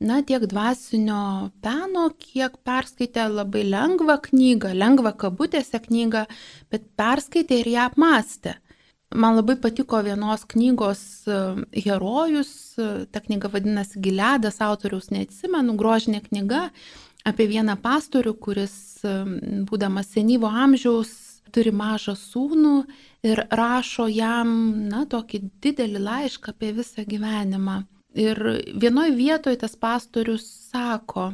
na, 0.00 0.20
tiek 0.26 0.46
dvasinio 0.50 1.50
peno, 1.64 2.08
kiek 2.18 2.58
perskaitė 2.66 3.28
labai 3.30 3.64
lengvą 3.68 4.18
knygą, 4.28 4.74
lengvą 4.74 5.14
kabutėse 5.20 5.80
knygą, 5.86 6.26
bet 6.72 6.86
perskaitė 6.98 7.62
ir 7.62 7.72
ją 7.76 7.88
apmastė. 7.92 8.58
Man 9.14 9.36
labai 9.38 9.54
patiko 9.62 10.00
vienos 10.02 10.42
knygos 10.50 11.00
e, 11.30 11.38
herojus, 11.84 12.74
ta 13.14 13.22
knyga 13.22 13.50
vadinasi 13.52 14.00
Giledas, 14.02 14.58
autoriaus 14.64 15.12
neatsimenu, 15.14 15.76
grožinė 15.78 16.24
knyga 16.24 16.64
apie 17.24 17.46
vieną 17.48 17.76
pastorių, 17.84 18.34
kuris, 18.42 18.74
e, 19.06 19.14
būdamas 19.70 20.10
senyvo 20.16 20.50
amžiaus, 20.50 21.12
turi 21.54 21.70
mažą 21.70 22.16
sūnų 22.18 22.74
ir 23.30 23.44
rašo 23.54 24.08
jam, 24.10 24.50
na, 24.90 25.04
tokį 25.06 25.44
didelį 25.62 26.02
laišką 26.08 26.56
apie 26.56 26.72
visą 26.74 27.06
gyvenimą. 27.06 27.84
Ir 28.14 28.38
vienoj 28.78 29.10
vietoje 29.16 29.58
tas 29.58 29.74
pastorius 29.76 30.44
sako, 30.70 31.32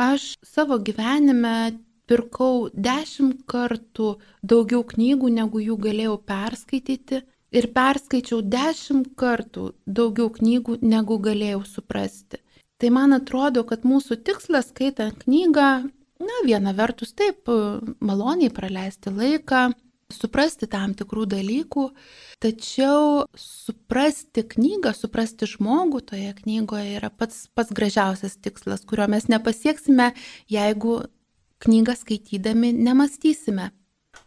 aš 0.00 0.34
savo 0.44 0.78
gyvenime 0.80 1.76
pirkau 2.08 2.68
dešimt 2.72 3.42
kartų 3.50 4.14
daugiau 4.42 4.84
knygų, 4.86 5.30
negu 5.40 5.60
jų 5.60 5.76
galėjau 5.88 6.16
perskaityti. 6.32 7.22
Ir 7.56 7.68
perskaičiau 7.72 8.40
dešimt 8.42 9.12
kartų 9.16 9.70
daugiau 9.86 10.32
knygų, 10.34 10.80
negu 10.82 11.18
galėjau 11.22 11.62
suprasti. 11.68 12.40
Tai 12.80 12.90
man 12.92 13.16
atrodo, 13.16 13.62
kad 13.64 13.86
mūsų 13.88 14.18
tikslas 14.26 14.72
skaitant 14.72 15.22
knygą, 15.22 15.68
na, 16.20 16.40
viena 16.44 16.74
vertus 16.76 17.14
taip, 17.16 17.48
maloniai 18.00 18.52
praleisti 18.52 19.12
laiką, 19.14 19.70
suprasti 20.12 20.68
tam 20.70 20.94
tikrų 20.98 21.26
dalykų, 21.30 21.86
tačiau 22.42 23.26
suprasti 23.38 24.44
knygą, 24.46 24.92
suprasti 24.94 25.48
žmogų 25.50 26.02
toje 26.12 26.32
knygoje 26.42 26.98
yra 27.00 27.10
pats, 27.10 27.46
pats 27.54 27.74
gražiausias 27.74 28.38
tikslas, 28.38 28.86
kurio 28.86 29.08
mes 29.10 29.28
nepasieksime, 29.32 30.12
jeigu 30.52 31.02
knygą 31.64 31.96
skaitydami 31.98 32.72
nemastysime. 32.76 33.72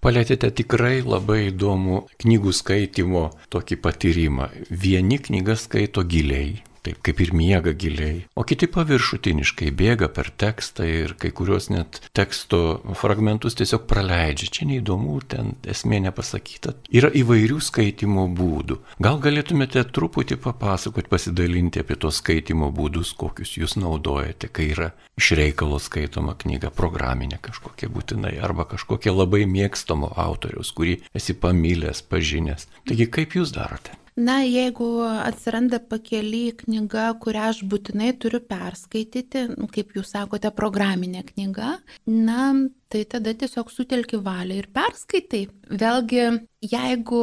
Palėtėte 0.04 0.52
tikrai 0.54 1.02
labai 1.02 1.50
įdomų 1.50 2.04
knygų 2.22 2.52
skaitimo 2.54 3.24
tokį 3.52 3.80
patyrimą. 3.84 4.50
Vieni 4.70 5.18
knygą 5.18 5.56
skaito 5.58 6.04
giliai, 6.06 6.60
taip 6.86 7.02
kaip 7.06 7.22
ir 7.24 7.34
miega 7.36 7.74
giliai, 7.74 8.24
o 8.36 8.46
kiti 8.48 8.70
paviršutiniškai 8.72 9.72
bėga 9.76 10.10
per 10.16 10.32
tekstą 10.32 10.88
ir 10.88 11.16
kai 11.20 11.32
kurios 11.36 11.70
net 11.74 12.02
teksto 12.16 12.80
fragmentus 13.00 13.58
tiesiog 13.60 13.86
praleidžia. 13.90 14.50
Čia 14.60 14.68
neįdomu, 14.70 15.20
ten 15.30 15.54
esmė 15.68 16.02
nepasakyta. 16.08 16.76
Yra 16.96 17.12
įvairių 17.22 17.60
skaitimo 17.64 18.26
būdų. 18.36 18.80
Gal 19.04 19.20
galėtumėte 19.24 19.84
truputį 19.94 20.40
papasakoti, 20.44 21.12
pasidalinti 21.12 21.84
apie 21.84 22.00
tos 22.00 22.22
skaitimo 22.24 22.72
būdus, 22.76 23.14
kokius 23.20 23.56
jūs 23.60 23.78
naudojate, 23.80 24.52
kai 24.52 24.72
yra 24.74 24.92
iš 25.20 25.34
reikalo 25.40 25.80
skaitoma 25.84 26.36
knyga, 26.40 26.72
programinė 26.76 27.40
kažkokia 27.44 27.92
būtinai, 27.94 28.36
arba 28.44 28.68
kažkokia 28.70 29.14
labai 29.16 29.46
mėgstamo 29.50 30.14
autoriaus, 30.20 30.74
kurį 30.76 31.00
esi 31.16 31.36
pamylęs, 31.36 32.04
pažinęs. 32.10 32.70
Taigi 32.88 33.10
kaip 33.12 33.36
jūs 33.40 33.54
darote? 33.56 34.00
Na, 34.20 34.42
jeigu 34.44 34.86
atsiranda 35.06 35.78
pakeli 35.80 36.50
knyga, 36.60 37.06
kurią 37.24 37.46
aš 37.54 37.62
būtinai 37.72 38.10
turiu 38.20 38.42
perskaityti, 38.44 39.46
nu, 39.54 39.70
kaip 39.72 39.94
jūs 39.96 40.12
sakote, 40.12 40.52
programinė 40.56 41.22
knyga, 41.30 41.78
na, 42.12 42.50
tai 42.92 43.06
tada 43.08 43.32
tiesiog 43.38 43.72
sutelki 43.72 44.20
valią 44.26 44.58
ir 44.60 44.68
perskaitai. 44.76 45.46
Vėlgi, 45.72 46.26
jeigu 46.66 47.22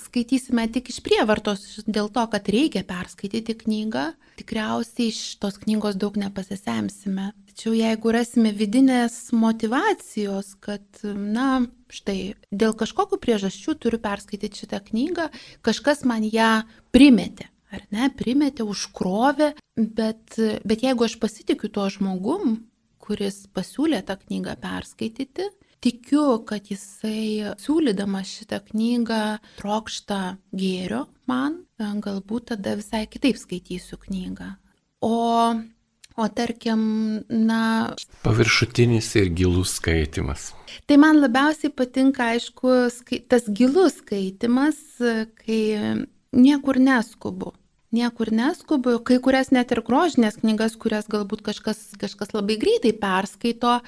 skaitysime 0.00 0.64
tik 0.72 0.88
iš 0.94 1.02
prievartos 1.04 1.82
dėl 1.84 2.08
to, 2.14 2.24
kad 2.32 2.48
reikia 2.54 2.84
perskaityti 2.88 3.58
knygą, 3.66 4.06
tikriausiai 4.40 5.10
iš 5.12 5.20
tos 5.42 5.60
knygos 5.66 6.00
daug 6.00 6.16
nepasisemsime. 6.16 7.32
Tačiau 7.58 7.74
jeigu 7.74 8.12
rasime 8.14 8.52
vidinės 8.54 9.32
motivacijos, 9.34 10.52
kad, 10.62 10.84
na, 11.02 11.64
štai 11.90 12.36
dėl 12.54 12.70
kažkokių 12.78 13.16
priežasčių 13.18 13.72
turiu 13.82 13.98
perskaityti 13.98 14.60
šitą 14.60 14.78
knygą, 14.84 15.24
kažkas 15.66 16.04
man 16.06 16.22
ją 16.22 16.60
primetė, 16.94 17.48
ar 17.74 17.80
ne, 17.90 18.12
primetė, 18.14 18.62
užkrovė, 18.62 19.48
bet, 19.74 20.38
bet 20.38 20.84
jeigu 20.86 21.06
aš 21.08 21.16
pasitikiu 21.18 21.66
tuo 21.74 21.88
žmogum, 21.90 22.60
kuris 23.02 23.40
pasiūlė 23.50 24.04
tą 24.06 24.14
knygą 24.20 24.54
perskaityti, 24.62 25.48
tikiu, 25.82 26.22
kad 26.46 26.70
jisai 26.70 27.56
siūlydamas 27.58 28.36
šitą 28.36 28.60
knygą 28.68 29.24
trokšta 29.58 30.20
gėrio 30.54 31.08
man, 31.26 31.64
galbūt 32.06 32.52
tada 32.52 32.76
visai 32.78 33.02
kitaip 33.10 33.42
skaitysiu 33.42 33.98
knygą. 34.06 34.52
O 35.02 35.18
O 36.18 36.26
tarkim, 36.28 36.80
na. 37.30 37.60
Paviršutinis 38.24 39.12
ir 39.20 39.30
gilus 39.38 39.76
skaitimas. 39.78 40.50
Tai 40.90 40.96
man 40.98 41.20
labiausiai 41.22 41.70
patinka, 41.70 42.32
aišku, 42.34 42.72
tas 43.30 43.46
gilus 43.54 44.00
skaitimas, 44.02 44.80
kai 45.38 45.62
niekur 46.34 46.82
neskubu 46.82 47.54
niekur 47.94 48.28
neskubu, 48.34 48.98
kai 49.00 49.16
kurias 49.24 49.48
net 49.54 49.72
ir 49.72 49.80
grožinės 49.84 50.36
knygas, 50.42 50.76
kurias 50.80 51.08
galbūt 51.08 51.40
kažkas, 51.46 51.80
kažkas 52.00 52.34
labai 52.36 52.58
greitai 52.60 52.92
perskaito, 52.92 53.78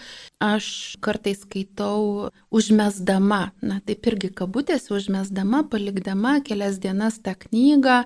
aš 0.40 0.96
kartais 1.04 1.42
skaitau 1.44 2.30
užmesdama, 2.48 3.50
na 3.60 3.78
taip 3.84 4.08
irgi 4.08 4.30
kabutėse 4.40 4.94
užmesdama, 4.96 5.62
palikdama 5.68 6.38
kelias 6.46 6.78
dienas 6.80 7.18
tą 7.20 7.34
knygą, 7.44 7.98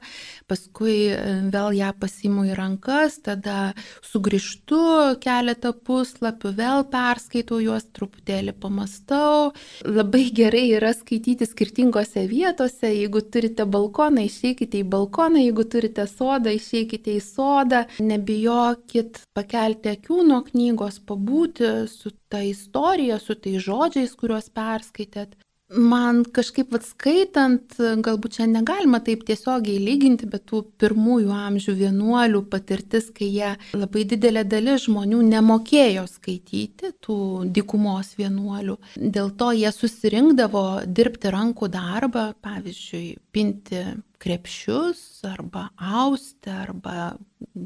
paskui 0.51 0.97
e, 1.15 1.21
vėl 1.55 1.79
ją 1.79 1.93
pasimu 2.01 2.49
į 2.51 2.59
rankas, 2.59 3.21
tada 3.23 3.73
sugrįžtu 4.03 4.83
keletą 5.23 5.73
puslapių, 5.87 6.55
vėl 6.59 6.85
perskaitau 6.91 7.61
juos, 7.63 7.87
truputėlį 7.95 8.57
pamastau. 8.59 9.55
Labai 9.87 10.27
gerai 10.35 10.67
yra 10.75 10.91
skaityti 10.97 11.47
skirtingose 11.47 12.27
vietose, 12.27 12.91
jeigu 12.91 13.23
turite 13.23 13.63
balkoną, 13.69 14.27
išeikite 14.27 14.83
į 14.83 14.89
balkoną, 14.91 15.39
jeigu 15.47 15.63
turite 15.71 15.84
turite 15.85 16.07
sodą, 16.09 16.51
išeikite 16.55 17.19
į 17.19 17.21
sodą, 17.21 17.85
nebijokit 18.01 19.21
pakelti 19.37 19.93
akių 19.93 20.25
nuo 20.25 20.43
knygos, 20.47 21.01
pabūti 21.05 21.89
su 21.89 22.11
ta 22.29 22.41
istorija, 22.41 23.19
su 23.21 23.35
tai 23.35 23.59
žodžiais, 23.61 24.15
kuriuos 24.17 24.49
perskaitėt. 24.55 25.37
Man 25.75 26.23
kažkaip 26.25 26.75
atskaitant, 26.77 27.75
galbūt 28.05 28.37
čia 28.37 28.47
negalima 28.47 29.01
taip 29.01 29.25
tiesiogiai 29.27 29.81
lyginti, 29.81 30.29
bet 30.29 30.45
tų 30.51 30.61
pirmųjų 30.79 31.33
amžių 31.35 31.75
vienuolių 31.79 32.43
patirtis, 32.53 33.09
kai 33.11 33.31
jie 33.33 33.55
labai 33.73 34.05
didelė 34.05 34.45
dalis 34.45 34.85
žmonių 34.85 35.23
nemokėjo 35.33 36.05
skaityti, 36.07 36.93
tų 37.03 37.19
dikumos 37.49 38.13
vienuolių. 38.21 38.77
Dėl 39.01 39.33
to 39.41 39.51
jie 39.57 39.73
susirinkdavo 39.73 40.85
dirbti 40.87 41.33
rankų 41.33 41.73
darbą, 41.73 42.35
pavyzdžiui, 42.45 43.07
pinti 43.33 43.87
krepšius 44.25 45.01
arba 45.29 45.69
austi 45.77 46.51
arba 46.53 47.15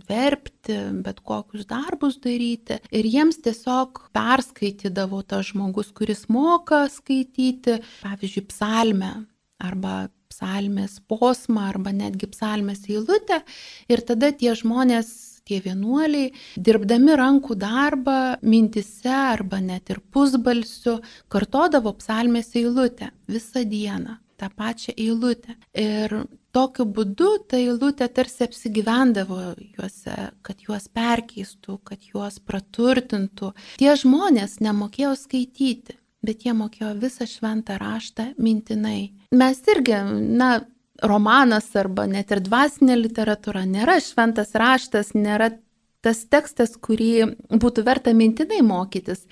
verpti, 0.08 0.76
bet 1.04 1.22
kokius 1.26 1.68
darbus 1.70 2.18
daryti. 2.24 2.80
Ir 2.90 3.08
jiems 3.08 3.40
tiesiog 3.44 4.08
perskaitydavo 4.16 5.22
tas 5.28 5.52
žmogus, 5.52 5.92
kuris 5.96 6.26
moka 6.32 6.86
skaityti, 6.92 7.78
pavyzdžiui, 8.02 8.46
psalmę 8.50 9.12
arba 9.62 10.08
psalmės 10.28 10.98
posmą 11.08 11.64
arba 11.70 11.94
netgi 11.94 12.28
psalmės 12.30 12.84
eilutę. 12.90 13.40
Ir 13.90 14.04
tada 14.06 14.30
tie 14.36 14.52
žmonės 14.58 15.10
tie 15.48 15.62
vienuoliai, 15.64 16.32
dirbdami 16.60 17.16
rankų 17.16 17.56
darbą, 17.58 18.36
mintise 18.44 19.14
arba 19.14 19.62
net 19.64 19.88
ir 19.94 20.02
pusbalsiu, 20.12 20.98
kartodavo 21.32 21.94
psalmės 22.02 22.52
eilutę 22.60 23.12
visą 23.32 23.64
dieną 23.64 24.18
tą 24.38 24.50
pačią 24.54 24.94
eilutę. 24.94 25.56
Ir 25.74 26.14
tokiu 26.58 26.88
būdu 26.90 27.30
ta 27.50 27.60
eilutė 27.60 28.08
tarsi 28.10 28.46
apsigyvendavo 28.48 29.38
juose, 29.76 30.16
kad 30.42 30.64
juos 30.66 30.88
perkeistų, 30.94 31.78
kad 31.86 32.10
juos 32.10 32.40
praturtintų. 32.42 33.52
Tie 33.78 33.92
žmonės 34.02 34.58
nemokėjo 34.64 35.14
skaityti, 35.18 35.98
bet 36.24 36.46
jie 36.46 36.56
mokėjo 36.58 36.96
visą 36.98 37.28
šventą 37.30 37.78
raštą 37.78 38.32
mintinai. 38.42 39.12
Mes 39.38 39.62
irgi, 39.70 40.00
na, 40.40 40.50
romanas 41.02 41.70
arba 41.78 42.08
net 42.10 42.32
ir 42.34 42.42
dvasinė 42.42 42.98
literatūra 42.98 43.62
nėra 43.68 43.98
šventas 44.02 44.54
raštas, 44.58 45.14
nėra 45.14 45.52
tas 46.02 46.24
tekstas, 46.30 46.76
kurį 46.78 47.12
būtų 47.50 47.84
verta 47.86 48.14
mintinai 48.14 48.60
mokytis. 48.66 49.24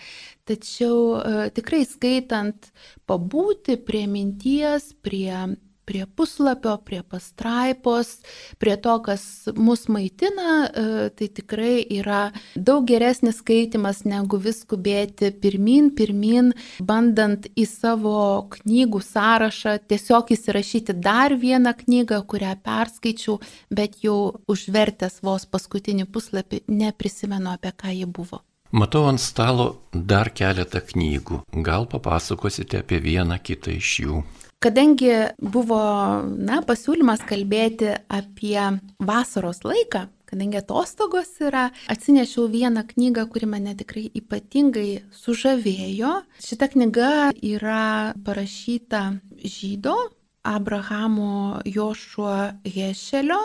Tačiau 0.47 0.99
e, 1.19 1.47
tikrai 1.55 1.83
skaitant, 1.87 2.71
pabūti 3.11 3.79
prie 3.83 4.05
minties, 4.11 4.93
prie 5.03 5.57
prie 5.87 6.05
puslapio, 6.07 6.77
prie 6.85 7.03
pastraipos, 7.03 8.19
prie 8.59 8.77
to, 8.83 8.97
kas 9.07 9.49
mus 9.55 9.87
maitina, 9.93 10.55
e, 10.67 11.11
tai 11.17 11.29
tikrai 11.39 11.85
yra 11.99 12.33
daug 12.55 12.87
geresnis 12.89 13.41
skaitimas 13.43 14.03
negu 14.09 14.41
vis 14.43 14.65
skubėti 14.65 15.31
pirmin, 15.43 15.93
pirmin, 15.97 16.51
bandant 16.83 17.47
į 17.55 17.69
savo 17.71 18.19
knygų 18.57 19.03
sąrašą 19.07 19.77
tiesiog 19.87 20.35
įsirašyti 20.35 20.99
dar 20.99 21.37
vieną 21.39 21.77
knygą, 21.85 22.21
kurią 22.27 22.57
perskaičiau, 22.67 23.39
bet 23.71 24.03
jau 24.03 24.19
užvertęs 24.51 25.23
vos 25.23 25.47
paskutinį 25.47 26.09
puslapį 26.11 26.65
neprisimenu, 26.67 27.55
apie 27.55 27.73
ką 27.73 27.95
ji 27.95 28.11
buvo. 28.11 28.43
Matau 28.75 29.05
ant 29.07 29.23
stalo 29.23 29.67
dar 29.95 30.33
keletą 30.35 30.83
knygų. 30.83 31.45
Gal 31.63 31.87
papasakosite 31.87 32.83
apie 32.83 32.99
vieną 33.01 33.39
kitą 33.39 33.77
iš 33.79 33.93
jų? 34.03 34.25
Kadangi 34.65 35.13
buvo 35.37 35.79
na, 36.25 36.63
pasiūlymas 36.65 37.21
kalbėti 37.29 37.91
apie 38.09 38.57
vasaros 39.05 39.61
laiką, 39.69 40.07
kadangi 40.27 40.59
atostogos 40.63 41.29
yra, 41.45 41.67
atsinešiau 41.93 42.49
vieną 42.51 42.87
knygą, 42.89 43.27
kuri 43.31 43.51
mane 43.53 43.77
tikrai 43.77 44.07
ypatingai 44.17 45.05
sužavėjo. 45.13 46.15
Šita 46.41 46.71
knyga 46.73 47.11
yra 47.45 48.15
parašyta 48.25 49.05
žydo 49.45 49.99
Abrahamo 50.47 51.61
Jošuo 51.67 52.37
Hešelio 52.65 53.41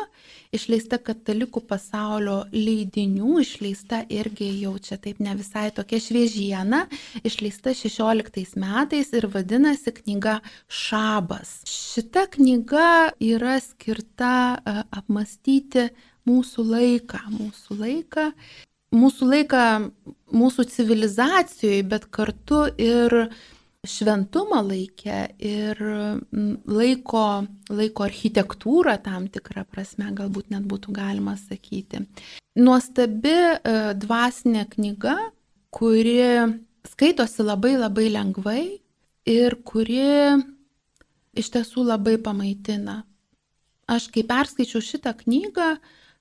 išleista 0.54 1.00
katalikų 1.02 1.64
pasaulio 1.68 2.42
leidinių, 2.54 3.40
išleista 3.42 4.02
irgi 4.12 4.50
jau 4.62 4.76
čia 4.84 4.98
taip 5.02 5.22
ne 5.24 5.34
visai 5.40 5.70
tokia 5.76 6.02
šviežiena, 6.04 6.84
išleista 7.24 7.74
16 7.78 8.58
metais 8.62 9.14
ir 9.16 9.28
vadinasi 9.32 9.96
knyga 10.02 10.40
Šabas. 10.68 11.62
Šita 11.70 12.28
knyga 12.36 13.14
yra 13.24 13.58
skirta 13.64 14.34
e, 14.60 14.76
apmastyti 15.02 15.90
mūsų 16.28 16.68
laiką, 16.68 17.24
mūsų 17.38 17.80
laiką, 17.80 18.28
mūsų 18.92 19.32
laiką 19.32 19.64
mūsų 20.36 20.68
civilizacijoje, 20.76 21.82
bet 21.88 22.08
kartu 22.12 22.66
ir 22.80 23.32
šventumą 23.82 24.62
laikę 24.62 25.20
ir 25.42 25.80
laiko, 26.70 27.26
laiko 27.74 28.04
architektūrą 28.06 28.94
tam 29.02 29.26
tikrą 29.34 29.64
prasme, 29.66 30.12
galbūt 30.14 30.52
net 30.54 30.68
būtų 30.70 30.94
galima 30.94 31.34
sakyti. 31.40 32.04
Nuostabi 32.62 33.34
e, 33.34 33.58
dvasinė 33.98 34.68
knyga, 34.70 35.16
kuri 35.74 36.20
skaitosi 36.92 37.42
labai 37.42 37.74
labai 37.80 38.12
lengvai 38.14 38.66
ir 39.26 39.56
kuri 39.66 40.04
iš 41.34 41.50
tiesų 41.50 41.88
labai 41.88 42.20
pamaitina. 42.22 43.00
Aš 43.90 44.12
kai 44.14 44.22
perskaičiau 44.30 44.84
šitą 44.86 45.16
knygą, 45.24 45.72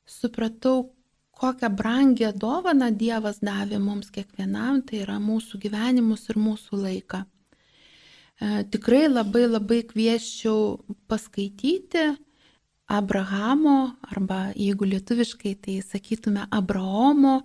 supratau, 0.08 0.94
kokią 1.36 1.68
brangę 1.76 2.32
dovaną 2.32 2.88
Dievas 2.96 3.42
davė 3.44 3.76
mums 3.84 4.08
kiekvienam, 4.08 4.80
tai 4.80 5.02
yra 5.04 5.18
mūsų 5.20 5.60
gyvenimus 5.60 6.24
ir 6.32 6.40
mūsų 6.40 6.80
laiką. 6.86 7.20
E, 8.40 8.64
tikrai 8.72 9.04
labai 9.08 9.44
labai 9.46 9.82
kvieščiau 9.84 10.60
paskaityti 11.10 12.06
Abrahamo 12.90 13.76
arba 14.10 14.38
jeigu 14.56 14.88
lietuviškai 14.88 15.52
tai 15.66 15.76
sakytume 15.84 16.46
Abraomo 16.50 17.42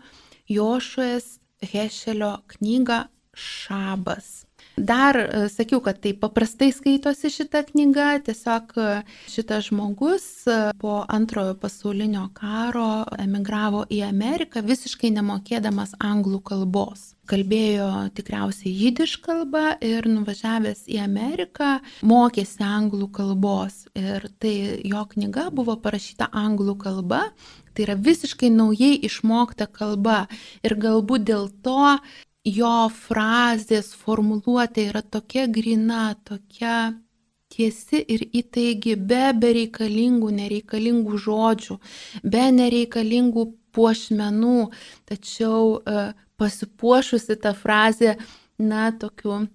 Jošuės 0.49 1.35
Hešelio 1.61 2.31
knygą 2.55 3.03
Šabas. 3.35 4.44
Dar 4.77 5.15
e, 5.15 5.47
sakiau, 5.49 5.79
kad 5.79 6.01
tai 6.03 6.11
paprastai 6.19 6.67
skaitosi 6.75 7.29
šita 7.31 7.61
knyga, 7.69 8.19
tiesiog 8.27 8.73
e, 8.75 8.87
šitas 9.31 9.69
žmogus 9.69 10.25
e, 10.51 10.57
po 10.81 10.97
antrojo 11.07 11.55
pasaulinio 11.61 12.25
karo 12.35 13.05
emigravo 13.19 13.85
į 13.87 14.01
Ameriką 14.09 14.65
visiškai 14.67 15.13
nemokėdamas 15.15 15.95
anglų 16.03 16.41
kalbos. 16.51 17.13
Kalbėjo 17.31 17.87
tikriausiai 18.17 18.73
jidiš 18.75 19.15
kalba 19.23 19.77
ir 19.81 20.09
nuvažiavęs 20.11 20.85
į 20.91 20.99
Ameriką 21.05 21.77
mokėsi 22.03 22.67
anglų 22.67 23.09
kalbos. 23.15 23.85
Ir 23.95 24.27
tai 24.43 24.55
jo 24.83 25.07
knyga 25.15 25.47
buvo 25.55 25.79
parašyta 25.79 26.29
anglų 26.35 26.77
kalba, 26.83 27.29
Tai 27.75 27.83
yra 27.83 27.97
visiškai 27.99 28.47
naujai 28.55 28.93
išmokta 29.03 29.65
kalba 29.67 30.29
ir 30.63 30.77
galbūt 30.79 31.25
dėl 31.27 31.49
to 31.65 31.97
jo 32.45 32.75
frazės 32.93 33.93
formuluotė 33.97 34.89
yra 34.91 35.01
tokia 35.01 35.47
grina, 35.49 36.13
tokia 36.23 36.93
tiesi 37.49 38.01
ir 38.11 38.25
įtaigi, 38.35 38.95
be 38.95 39.31
bereikalingų, 39.41 40.31
nereikalingų 40.39 41.19
žodžių, 41.25 41.77
be 42.23 42.45
nereikalingų 42.53 43.45
puošmenų, 43.75 44.69
tačiau 45.09 45.79
e, 45.79 46.05
pasipuošusi 46.39 47.37
tą 47.41 47.53
frazę, 47.57 48.15
na, 48.59 48.91
tokiu 48.91 49.45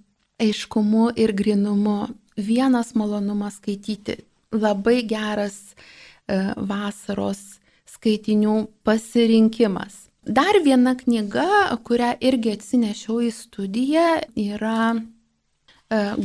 aiškumu 0.40 1.10
ir 1.16 1.32
grinumu. 1.36 2.10
Vienas 2.40 2.94
malonumas 2.96 3.58
skaityti, 3.60 4.20
labai 4.52 5.02
geras 5.08 5.58
e, 5.72 6.54
vasaros 6.56 7.60
skaitinių 7.90 8.62
pasirinkimas. 8.86 10.09
Dar 10.20 10.58
viena 10.64 10.92
knyga, 10.96 11.76
kurią 11.84 12.12
irgi 12.20 12.52
atsinešiau 12.52 13.22
į 13.24 13.30
studiją, 13.32 14.08
yra 14.36 14.92
e, 14.92 15.00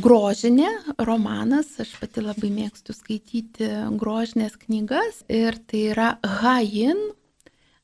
grožinė 0.04 0.68
romanas. 1.08 1.70
Aš 1.80 1.94
pati 2.02 2.20
labai 2.20 2.50
mėgstu 2.52 2.92
skaityti 2.92 3.70
grožinės 3.96 4.58
knygas. 4.66 5.22
Ir 5.32 5.56
tai 5.64 5.86
yra 5.94 6.10
Hain 6.42 7.00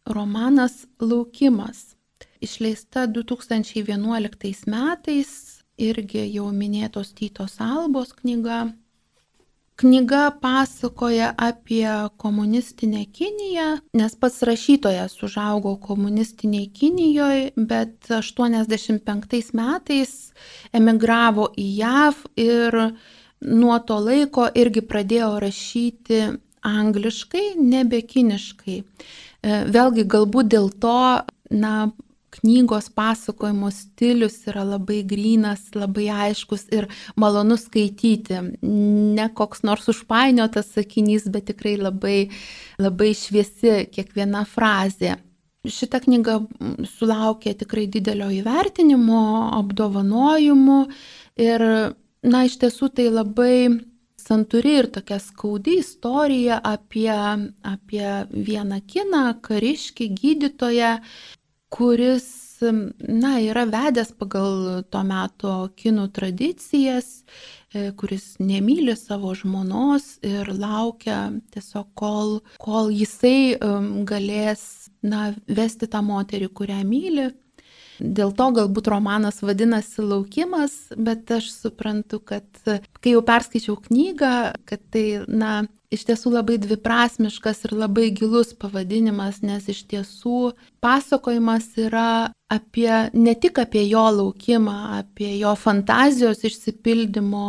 romanas 0.05 0.85
Laukimas. 1.01 1.95
Išleista 2.45 3.07
2011 3.07 4.69
metais, 4.69 5.33
irgi 5.81 6.27
jau 6.35 6.51
minėtos 6.53 7.15
Tytos 7.17 7.57
Albos 7.63 8.13
knyga. 8.21 8.67
Knyga 9.83 10.31
pasakoja 10.31 11.35
apie 11.37 11.91
komunistinę 12.17 13.07
Kiniją, 13.07 13.79
nes 13.95 14.15
pats 14.17 14.43
rašytojas 14.43 15.17
užaugo 15.27 15.73
komunistiniai 15.77 16.69
Kinijoje, 16.71 17.51
bet 17.57 18.07
85 18.19 19.51
metais 19.59 20.13
emigravo 20.73 21.49
į 21.59 21.67
JAV 21.81 22.23
ir 22.39 22.79
nuo 23.41 23.81
to 23.89 23.99
laiko 23.99 24.47
irgi 24.55 24.87
pradėjo 24.87 25.33
rašyti 25.43 26.23
angliškai, 26.63 27.45
nebe 27.59 28.05
kiniškai. 28.07 28.79
E, 28.79 29.61
vėlgi 29.67 30.07
galbūt 30.07 30.55
dėl 30.55 30.71
to, 30.79 30.99
na, 31.51 31.75
knygos 32.33 32.89
pasakojimo 32.97 33.71
stilius 33.71 34.39
yra 34.49 34.65
labai 34.65 35.03
grynas, 35.09 35.69
labai 35.77 36.09
aiškus 36.27 36.67
ir 36.73 36.89
malonus 37.17 37.67
skaityti. 37.69 38.41
Ne 38.63 39.29
koks 39.37 39.65
nors 39.69 39.89
užpainiotas 39.93 40.73
sakinys, 40.77 41.29
bet 41.33 41.51
tikrai 41.53 41.77
labai, 41.81 42.17
labai 42.81 43.13
šviesi 43.19 43.83
kiekviena 43.93 44.47
frazė. 44.49 45.19
Šita 45.63 46.01
knyga 46.03 46.41
sulaukė 46.97 47.53
tikrai 47.61 47.87
didelio 47.87 48.33
įvertinimo, 48.35 49.23
apdovanojimų 49.61 50.79
ir, 51.39 51.65
na, 52.27 52.45
iš 52.49 52.57
tiesų 52.65 52.89
tai 52.97 53.07
labai 53.13 53.55
santuri 54.19 54.75
ir 54.81 54.89
tokia 54.95 55.21
skaudi 55.23 55.77
istorija 55.83 56.59
apie, 56.67 57.13
apie 57.75 58.09
vieną 58.33 58.81
kiną, 58.91 59.23
kariškį, 59.45 60.09
gydytoją, 60.19 60.97
kuris 61.73 62.29
na, 63.09 63.41
yra 63.41 63.65
vedęs 63.67 64.13
pagal 64.19 64.83
to 64.91 65.03
meto 65.07 65.55
kinų 65.79 66.07
tradicijas, 66.15 67.25
e, 67.75 67.91
kuris 67.99 68.37
nemyli 68.39 68.95
savo 68.99 69.35
žmonos 69.35 70.19
ir 70.27 70.53
laukia 70.55 71.33
tiesiog, 71.55 71.89
kol, 71.99 72.41
kol 72.63 72.93
jisai 72.95 73.59
galės 74.09 74.91
na, 75.03 75.33
vesti 75.49 75.91
tą 75.91 76.05
moterį, 76.07 76.51
kurią 76.55 76.83
myli. 76.87 77.31
Dėl 78.03 78.33
to 78.35 78.49
galbūt 78.57 78.89
romanas 78.91 79.43
vadinasi 79.45 80.03
Laukimas, 80.03 80.73
bet 80.97 81.31
aš 81.31 81.53
suprantu, 81.55 82.19
kad 82.25 82.47
kai 82.65 83.13
jau 83.15 83.23
perskaičiau 83.27 83.77
knygą, 83.85 84.35
kad 84.67 84.83
tai, 84.91 85.23
na, 85.29 85.63
iš 85.93 86.07
tiesų 86.09 86.33
labai 86.33 86.57
dviprasmiškas 86.63 87.67
ir 87.67 87.75
labai 87.77 88.09
gilus 88.17 88.53
pavadinimas, 88.57 89.43
nes 89.45 89.69
iš 89.69 89.83
tiesų 89.91 90.53
pasakojimas 90.83 91.69
yra 91.81 92.33
apie, 92.53 92.91
ne 93.13 93.35
tik 93.39 93.61
apie 93.63 93.85
jo 93.89 94.05
laukimą, 94.17 94.77
apie 95.01 95.31
jo 95.41 95.53
fantazijos 95.59 96.43
išsipildymo 96.49 97.47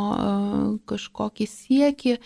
kažkokį 0.89 1.47
siekį, 1.49 2.17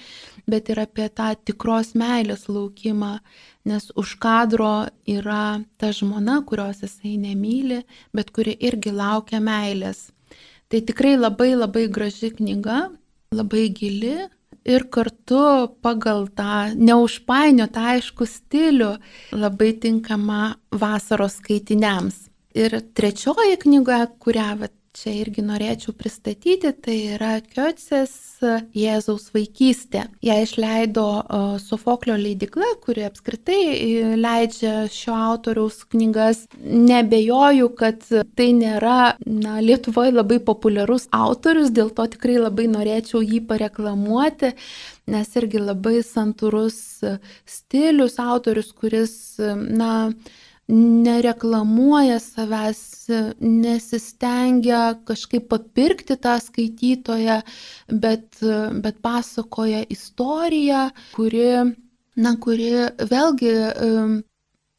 bet 0.49 0.71
ir 0.73 0.83
apie 0.83 1.07
tą 1.09 1.31
tikros 1.47 1.93
meilės 1.97 2.47
laukimą, 2.49 3.17
nes 3.69 3.89
už 3.95 4.17
kadro 4.23 4.87
yra 5.09 5.59
ta 5.77 5.91
žmona, 5.95 6.41
kurios 6.47 6.83
jisai 6.85 7.17
nemyli, 7.21 7.83
bet 8.15 8.31
kuri 8.35 8.55
irgi 8.57 8.93
laukia 8.95 9.41
meilės. 9.43 10.09
Tai 10.67 10.81
tikrai 10.83 11.15
labai 11.15 11.53
labai 11.55 11.85
graži 11.87 12.33
knyga, 12.35 12.87
labai 13.31 13.69
gili, 13.71 14.27
ir 14.67 14.85
kartu 14.91 15.41
pagal 15.81 16.27
tą 16.37 16.75
neužpainiotą 16.75 17.85
aišku 17.93 18.27
stilių 18.27 18.93
labai 19.35 19.71
tinkama 19.83 20.57
vasaros 20.71 21.39
skaitiniams. 21.41 22.25
Ir 22.57 22.79
trečioji 22.97 23.57
knyga, 23.61 23.99
kurią 24.23 24.49
vat, 24.63 24.76
čia 24.97 25.13
irgi 25.21 25.43
norėčiau 25.45 25.93
pristatyti, 25.97 26.71
tai 26.83 26.95
yra 27.15 27.37
Kiotsės 27.45 28.13
Jėzaus 28.77 29.29
vaikystė. 29.33 30.07
Ja 30.25 30.37
išleido 30.41 31.05
Sofoklio 31.61 32.17
leidikla, 32.19 32.73
kuri 32.83 33.05
apskritai 33.07 33.59
e, 33.73 34.15
leidžia 34.19 34.87
šio 34.93 35.15
autoriaus 35.31 35.83
knygas. 35.91 36.45
Nebejoju, 36.61 37.71
kad 37.77 38.03
tai 38.37 38.51
nėra 38.57 39.15
na, 39.25 39.57
Lietuvoje 39.63 40.13
labai 40.15 40.41
populiarus 40.43 41.07
autorius, 41.15 41.73
dėl 41.73 41.93
to 41.93 42.07
tikrai 42.17 42.37
labai 42.41 42.69
norėčiau 42.71 43.23
jį 43.25 43.41
pareklamuoti 43.49 44.53
nes 45.07 45.29
irgi 45.39 45.61
labai 45.61 46.01
santūrus 46.03 46.79
stilius, 47.47 48.17
autorius, 48.19 48.73
kuris, 48.75 49.13
na, 49.39 50.09
nereklamuoja 50.67 52.19
savęs, 52.19 52.81
nesistengia 53.39 54.97
kažkaip 55.07 55.47
papirkti 55.49 56.17
tą 56.19 56.35
skaitytoją, 56.43 57.41
bet, 58.03 58.41
bet 58.83 58.99
pasakoja 59.01 59.85
istoriją, 59.89 60.89
kuri, 61.15 61.47
na, 62.19 62.35
kuri 62.43 62.71
vėlgi 62.99 63.53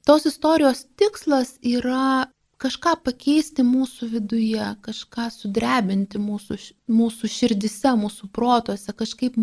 tos 0.09 0.29
istorijos 0.29 0.85
tikslas 1.01 1.57
yra 1.65 2.29
kažką 2.63 2.95
pakeisti 3.07 3.63
mūsų 3.67 4.09
viduje, 4.13 4.67
kažką 4.85 5.29
sudrebinti 5.35 6.21
mūsų, 6.21 6.59
mūsų 6.91 7.31
širdise, 7.31 7.95
mūsų 8.01 8.31
protuose, 8.35 8.95
kažkaip 8.99 9.39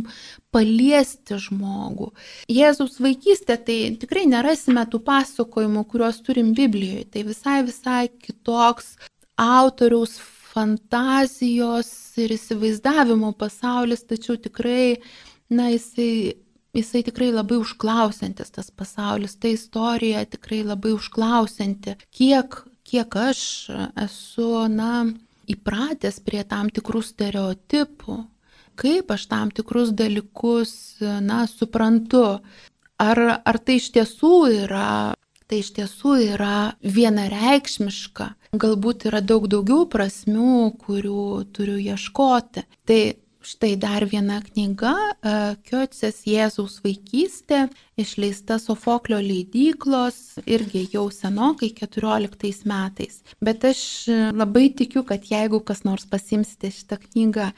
paliesti 0.56 1.40
žmogų. 1.48 2.12
Jėzus 2.52 3.00
vaikystė, 3.04 3.58
tai 3.58 3.80
tikrai 4.02 4.26
nerasime 4.30 4.84
tų 4.92 5.02
pasakojimų, 5.08 5.86
kuriuos 5.92 6.22
turim 6.26 6.54
Biblijoje. 6.58 7.08
Tai 7.16 7.26
visai, 7.32 7.60
visai 7.68 8.06
kitoks 8.10 8.96
autoriaus 9.40 10.20
fantazijos 10.56 11.90
ir 12.20 12.36
įsivaizdavimo 12.36 13.34
pasaulis, 13.40 14.06
tačiau 14.08 14.38
tikrai, 14.40 15.02
na, 15.52 15.72
jisai 15.74 16.36
jisai 16.76 17.06
tikrai 17.08 17.32
labai 17.32 17.58
užklausantis 17.64 18.52
tas 18.52 18.72
pasaulis, 18.72 19.38
ta 19.40 19.48
istorija 19.52 20.26
tikrai 20.28 20.62
labai 20.68 20.92
užklausanti, 20.96 21.96
kiek 22.12 22.58
kiek 22.96 23.16
aš 23.20 23.40
esu, 24.06 24.68
na, 24.72 25.04
įpratęs 25.52 26.22
prie 26.24 26.46
tam 26.48 26.70
tikrų 26.72 27.02
stereotipų, 27.04 28.16
kaip 28.80 29.12
aš 29.12 29.28
tam 29.32 29.52
tikrus 29.52 29.92
dalykus, 29.92 31.02
na, 31.02 31.44
suprantu. 31.52 32.40
Ar, 32.96 33.20
ar 33.44 33.60
tai 33.60 33.76
iš 33.82 33.90
tiesų 33.98 34.32
yra, 34.64 35.12
tai 35.52 35.60
iš 35.60 35.74
tiesų 35.76 36.16
yra 36.38 36.72
vienareikšmiška, 36.80 38.30
galbūt 38.56 39.10
yra 39.12 39.20
daug 39.20 39.50
daugiau 39.52 39.84
prasmių, 39.92 40.72
kurių 40.86 41.28
turiu 41.52 41.76
ieškoti. 41.76 42.64
Tai 42.88 43.02
Štai 43.46 43.76
dar 43.78 44.02
viena 44.10 44.40
knyga 44.42 44.92
e, 44.98 45.34
Kiotsės 45.68 46.24
Jėzaus 46.26 46.80
vaikystė, 46.82 47.68
išleista 48.02 48.58
Sofoklio 48.58 49.20
leidyklos, 49.22 50.40
irgi 50.50 50.88
jau 50.96 51.04
senokai 51.14 51.70
14 51.78 52.66
metais. 52.66 53.22
Bet 53.46 53.68
aš 53.70 53.84
labai 54.34 54.72
tikiu, 54.74 55.06
kad 55.06 55.30
jeigu 55.30 55.62
kas 55.62 55.86
nors 55.86 56.10
pasimsite 56.10 56.74
šitą 56.74 56.98
knygą 57.06 57.52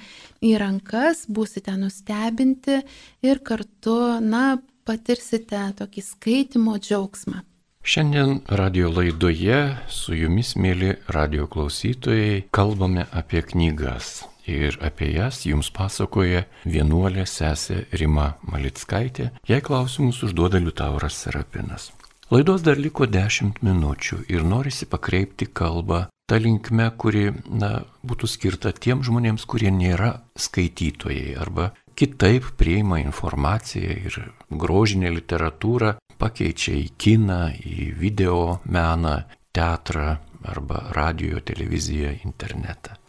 į 0.43 0.57
rankas, 0.59 1.23
būsite 1.31 1.79
nustebinti 1.79 2.81
ir 3.23 3.39
kartu, 3.39 4.19
na, 4.19 4.57
patirsite 4.83 5.69
tokį 5.79 6.03
skaitimo 6.03 6.75
džiaugsmą. 6.83 7.45
Šiandien 7.87 8.41
radio 8.59 8.91
laidoje 8.91 9.61
su 9.87 10.19
jumis, 10.19 10.57
mėly 10.59 10.97
radio 11.15 11.47
klausytojai, 11.47 12.49
kalbame 12.51 13.07
apie 13.15 13.47
knygas 13.53 14.17
ir 14.47 14.79
apie 14.81 15.11
jas 15.15 15.43
jums 15.45 15.69
pasakoja 15.75 16.45
vienuolė 16.65 17.27
sesė 17.27 17.85
Rima 17.99 18.33
Malickaitė. 18.47 19.31
Jei 19.47 19.61
klausimus 19.61 20.23
užduoda 20.23 20.61
Liutauras 20.63 21.17
Serapinas. 21.23 21.91
Laidos 22.31 22.63
dar 22.65 22.75
liko 22.75 23.07
10 23.07 23.61
minučių 23.63 24.25
ir 24.27 24.43
norisi 24.43 24.87
pakreipti 24.89 25.47
kalbą 25.47 26.07
tą 26.27 26.39
linkmę, 26.43 26.89
kuri 26.99 27.29
na, 27.47 27.85
būtų 28.03 28.27
skirta 28.27 28.73
tiem 28.75 28.99
žmonėms, 29.07 29.45
kurie 29.47 29.71
nėra 29.71 30.17
skaitytojai 30.35 31.37
arba 31.39 31.69
kitaip 31.97 32.51
prieima 32.59 32.99
informaciją 32.99 33.95
ir 34.09 34.19
grožinę 34.51 35.13
literatūrą 35.15 35.95
pakeičia 36.19 36.75
į 36.75 36.85
kiną, 36.99 37.41
į 37.63 37.91
video 37.97 38.59
meną, 38.67 39.21
teatrą 39.55 40.17
arba 40.43 40.83
radio, 40.91 41.39
televiziją, 41.41 42.11
internetą. 42.27 42.99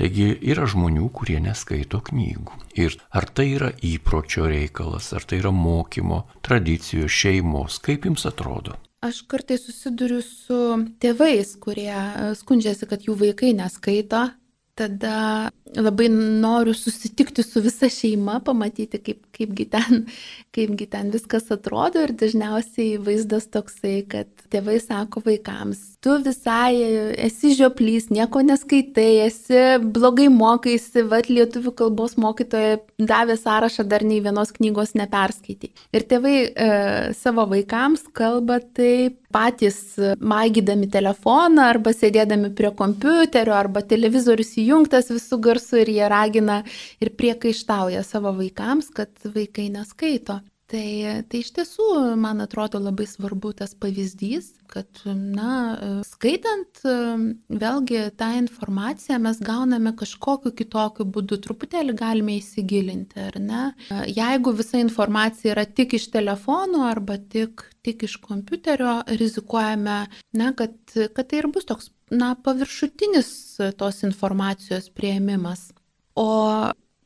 Taigi 0.00 0.30
yra 0.48 0.64
žmonių, 0.70 1.10
kurie 1.12 1.36
neskaito 1.44 2.00
knygų. 2.06 2.56
Ir 2.80 2.96
ar 3.12 3.26
tai 3.28 3.50
yra 3.58 3.68
įpročio 3.84 4.46
reikalas, 4.48 5.10
ar 5.12 5.26
tai 5.28 5.42
yra 5.42 5.52
mokymo, 5.52 6.22
tradicijos, 6.40 7.12
šeimos, 7.12 7.76
kaip 7.84 8.08
jums 8.08 8.24
atrodo? 8.28 8.78
Aš 9.02 9.24
kartai 9.28 9.58
susiduriu 9.58 10.20
su 10.22 10.58
tėvais, 11.02 11.56
kurie 11.60 11.92
skundžiasi, 12.38 12.86
kad 12.88 13.04
jų 13.04 13.18
vaikai 13.20 13.50
neskaito 13.58 14.28
tada 14.78 15.50
labai 15.76 16.08
noriu 16.08 16.74
susitikti 16.74 17.42
su 17.42 17.60
visa 17.64 17.88
šeima, 17.92 18.38
pamatyti, 18.44 18.98
kaip, 19.04 19.20
kaipgi, 19.36 19.66
ten, 19.72 20.06
kaipgi 20.56 20.86
ten 20.92 21.10
viskas 21.12 21.50
atrodo 21.54 22.02
ir 22.04 22.12
dažniausiai 22.16 22.98
vaizdas 23.04 23.48
toksai, 23.52 24.02
kad 24.08 24.28
tėvai 24.52 24.78
sako 24.82 25.22
vaikams, 25.26 25.80
tu 26.04 26.16
visai 26.24 26.76
esi 27.28 27.54
žioplys, 27.56 28.10
nieko 28.12 28.44
neskaitai, 28.44 29.08
esi 29.28 29.62
blogai 29.82 30.28
mokaisi, 30.32 31.04
vad 31.08 31.28
lietuvių 31.32 31.74
kalbos 31.82 32.18
mokytoja 32.20 32.80
davė 33.00 33.38
sąrašą, 33.40 33.88
dar 33.88 34.04
nei 34.08 34.20
vienos 34.24 34.52
knygos 34.56 34.96
neperskaitai. 34.98 35.72
Ir 35.96 36.08
tėvai 36.08 36.36
e, 36.42 36.70
savo 37.16 37.48
vaikams 37.52 38.08
kalba 38.16 38.60
taip 38.76 39.21
patys 39.32 39.80
maigydami 40.20 40.88
telefoną 40.92 41.66
arba 41.72 41.94
sėdėdami 41.96 42.52
prie 42.58 42.70
kompiuterio 42.78 43.56
arba 43.56 43.82
televizorius 43.82 44.54
įjungtas 44.62 45.10
visų 45.14 45.40
garsų 45.48 45.82
ir 45.82 45.92
jie 45.96 46.08
ragina 46.12 46.62
ir 47.00 47.12
priekaištauja 47.18 48.04
savo 48.06 48.34
vaikams, 48.38 48.92
kad 48.94 49.12
vaikai 49.24 49.70
neskaito. 49.74 50.40
Tai, 50.72 50.88
tai 51.28 51.42
iš 51.42 51.50
tiesų, 51.52 51.86
man 52.16 52.40
atrodo, 52.40 52.78
labai 52.80 53.04
svarbu 53.04 53.50
tas 53.58 53.74
pavyzdys, 53.76 54.46
kad, 54.72 54.88
na, 55.04 55.76
skaitant 56.08 56.80
vėlgi 57.52 58.06
tą 58.16 58.30
informaciją 58.38 59.18
mes 59.20 59.42
gauname 59.44 59.92
kažkokiu 60.00 60.54
kitokiu 60.56 61.04
būdu, 61.12 61.36
truputėlį 61.44 61.96
galime 61.98 62.38
įsigilinti, 62.38 63.20
ar 63.20 63.36
ne? 63.42 63.62
Jeigu 64.08 64.54
visa 64.56 64.80
informacija 64.80 65.52
yra 65.52 65.66
tik 65.68 65.98
iš 66.00 66.08
telefono 66.14 66.86
arba 66.88 67.18
tik, 67.20 67.66
tik 67.84 68.06
iš 68.08 68.16
kompiuterio, 68.24 69.02
rizikuojame, 69.20 69.98
na, 70.40 70.52
kad, 70.56 70.78
kad 71.12 71.28
tai 71.28 71.42
ir 71.42 71.52
bus 71.52 71.68
toks, 71.68 71.92
na, 72.08 72.32
paviršutinis 72.32 73.34
tos 73.76 74.00
informacijos 74.08 74.88
prieimimas. 74.96 75.68
O 76.16 76.30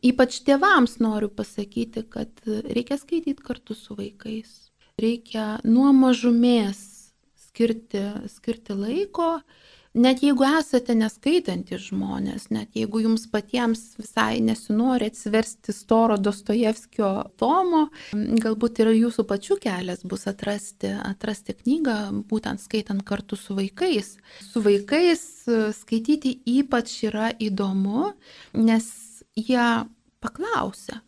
Ypač 0.07 0.41
tėvams 0.47 0.99
noriu 1.03 1.31
pasakyti, 1.33 2.05
kad 2.13 2.31
reikia 2.47 2.99
skaityti 3.01 3.43
kartu 3.43 3.75
su 3.75 3.97
vaikais. 3.99 4.71
Reikia 5.01 5.57
nuo 5.65 5.91
mažumės 5.97 6.83
skirti, 7.49 8.03
skirti 8.31 8.77
laiko, 8.77 9.41
net 9.97 10.21
jeigu 10.25 10.45
esate 10.59 10.95
neskaitantis 10.97 11.89
žmonės, 11.89 12.51
net 12.53 12.77
jeigu 12.77 13.01
jums 13.07 13.25
patiems 13.33 13.83
visai 13.97 14.43
nesinori 14.45 15.09
atsiversti 15.11 15.73
storo 15.73 16.19
Dostojevskio 16.21 17.11
tomo, 17.41 17.87
galbūt 18.13 18.83
ir 18.85 18.93
jūsų 18.99 19.25
pačių 19.29 19.59
kelias 19.65 20.05
bus 20.05 20.29
atrasti, 20.29 20.93
atrasti 21.01 21.57
knygą, 21.57 21.99
būtent 22.29 22.63
skaitant 22.63 23.05
kartu 23.09 23.41
su 23.41 23.57
vaikais. 23.57 24.15
Su 24.45 24.63
vaikais 24.65 25.27
skaityti 25.81 26.37
ypač 26.59 26.99
yra 27.09 27.33
įdomu, 27.41 28.13
nes 28.61 28.93
jie 29.37 29.69
paklausia. 30.27 31.01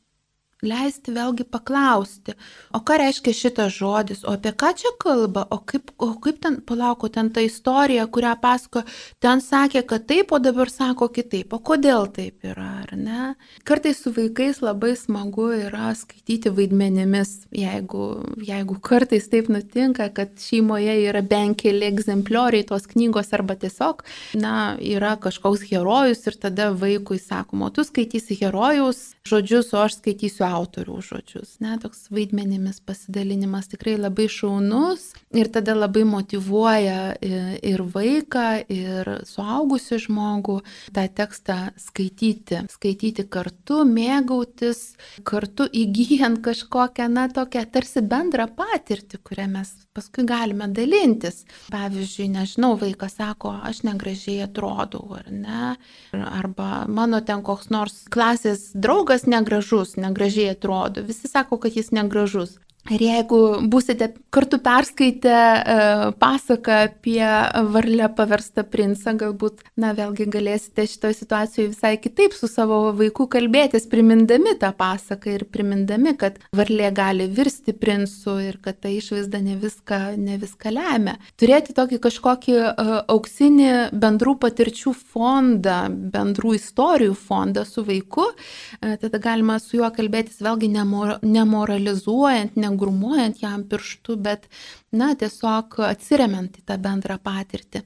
Leisti 0.59 1.13
vėlgi 1.15 1.45
paklausti, 1.47 2.33
o 2.75 2.81
ką 2.83 2.97
reiškia 2.99 3.31
šitas 3.37 3.77
žodis, 3.77 4.25
o 4.27 4.33
apie 4.35 4.51
ką 4.59 4.73
čia 4.81 4.91
kalba, 4.99 5.45
o 5.55 5.61
kaip, 5.63 5.93
o 6.03 6.09
kaip 6.19 6.41
ten, 6.43 6.57
palauko, 6.67 7.07
ten 7.15 7.29
ta 7.31 7.45
istorija, 7.47 8.09
kurią 8.11 8.33
pasako, 8.43 8.83
ten 9.23 9.39
sakė, 9.39 9.85
kad 9.87 10.09
taip, 10.11 10.35
o 10.35 10.41
dabar 10.43 10.67
sako 10.67 11.07
kitaip, 11.15 11.55
o 11.55 11.61
kodėl 11.63 12.09
taip 12.11 12.43
yra, 12.43 12.67
ar 12.83 12.97
ne? 12.99 13.29
Kartais 13.63 14.01
su 14.03 14.11
vaikais 14.17 14.59
labai 14.59 14.97
smagu 14.99 15.47
yra 15.61 15.93
skaityti 15.95 16.51
vaidmenimis, 16.57 17.37
jeigu, 17.55 18.09
jeigu 18.43 18.81
kartais 18.83 19.31
taip 19.31 19.53
nutinka, 19.55 20.11
kad 20.11 20.35
šeimoje 20.43 20.99
yra 21.05 21.23
bent 21.23 21.61
keli 21.63 21.87
egzemplioriai 21.93 22.67
tos 22.67 22.91
knygos 22.91 23.31
arba 23.39 23.55
tiesiog, 23.63 24.03
na, 24.43 24.75
yra 24.83 25.15
kažkoks 25.23 25.69
herojus 25.71 26.27
ir 26.27 26.43
tada 26.49 26.73
vaikui 26.75 27.23
sakoma, 27.23 27.71
tu 27.71 27.87
skaitysi 27.87 28.41
herojaus 28.43 29.13
žodžius, 29.29 29.71
o 29.77 29.87
aš 29.87 30.01
skaitysiu 30.01 30.48
autorių 30.49 30.99
žodžius. 31.05 31.57
Ne, 31.65 31.77
toks 31.83 32.07
vaidmenimis 32.15 32.81
pasidalinimas 32.87 33.71
tikrai 33.73 33.97
labai 33.99 34.29
šaunus 34.33 35.11
ir 35.37 35.51
tada 35.53 35.75
labai 35.77 36.05
motivuoja 36.09 37.15
ir 37.21 37.85
vaiką, 37.95 38.47
ir 38.73 39.13
suaugusi 39.29 40.01
žmogų 40.05 40.61
tą 40.97 41.07
tekstą 41.21 41.59
skaityti. 41.81 42.65
Skaityti 42.73 43.27
kartu, 43.29 43.83
mėgautis, 43.89 44.95
kartu 45.29 45.69
įgyjant 45.69 46.41
kažkokią, 46.45 47.09
na, 47.13 47.29
tokią 47.33 47.67
tarsi 47.73 48.03
bendrą 48.05 48.49
patirtį, 48.57 49.21
kurią 49.25 49.49
mes 49.53 49.75
paskui 49.97 50.25
galime 50.29 50.69
dalintis. 50.73 51.43
Pavyzdžiui, 51.73 52.29
nežinau, 52.37 52.77
vaikas 52.79 53.19
sako, 53.19 53.57
aš 53.67 53.83
negražiai 53.87 54.45
atrodau, 54.47 55.03
ar 55.19 55.27
ne? 55.33 55.75
Arba 56.15 56.87
mano 56.87 57.21
ten 57.27 57.43
koks 57.47 57.71
nors 57.75 58.05
klasės 58.13 58.69
draugas 58.79 59.27
negražus, 59.27 59.97
negražiai 59.99 60.38
atrodo. 60.47 61.03
Visi 61.03 61.29
sako, 61.29 61.59
kad 61.59 61.77
jis 61.77 61.91
negražus. 61.91 62.59
Ir 62.95 63.03
jeigu 63.05 63.39
būsite 63.69 64.09
kartu 64.33 64.59
perskaitę 64.65 65.33
e, 65.33 65.77
pasaką 66.21 66.77
apie 66.87 67.21
varlę 67.75 68.09
paverstą 68.17 68.65
princą, 68.69 69.13
galbūt, 69.21 69.61
na, 69.81 69.93
vėlgi 69.97 70.29
galėsite 70.33 70.87
šitoje 70.89 71.19
situacijoje 71.19 71.73
visai 71.75 71.95
kitaip 72.01 72.37
su 72.37 72.49
savo 72.49 72.81
vaiku 72.97 73.27
kalbėtis, 73.31 73.89
primindami 73.93 74.55
tą 74.61 74.71
pasaką 74.77 75.35
ir 75.35 75.45
primindami, 75.53 76.15
kad 76.17 76.39
varlė 76.57 76.89
gali 76.97 77.27
virsti 77.29 77.75
princu 77.77 78.39
ir 78.47 78.57
kad 78.65 78.81
ta 78.81 78.93
išvaizda 78.93 79.43
ne 79.45 79.59
viską, 79.61 80.01
ne 80.17 80.39
viską 80.41 80.73
lemia. 80.73 81.19
Turėti 81.41 81.77
tokį 81.77 82.01
kažkokį 82.09 82.57
uh, 82.63 82.95
auksinį 83.13 83.71
bendrų 83.93 84.37
patirčių 84.47 84.95
fondą, 85.13 85.79
bendrų 86.15 86.57
istorijų 86.57 87.19
fondą 87.21 87.67
su 87.69 87.85
vaiku, 87.85 88.31
uh, 88.33 88.97
tada 89.03 89.21
galima 89.23 89.59
su 89.61 89.77
juo 89.83 89.93
kalbėtis 89.93 90.41
vėlgi 90.45 90.73
nemor 90.73 91.19
nemoralizuojant, 91.23 92.57
ne 92.57 92.75
grumuojant 92.79 93.43
jam 93.43 93.65
pirštu, 93.69 94.17
bet, 94.23 94.49
na, 94.95 95.11
tiesiog 95.19 95.79
atsiriamant 95.89 96.59
į 96.61 96.65
tą 96.69 96.79
bendrą 96.83 97.19
patirtį. 97.23 97.83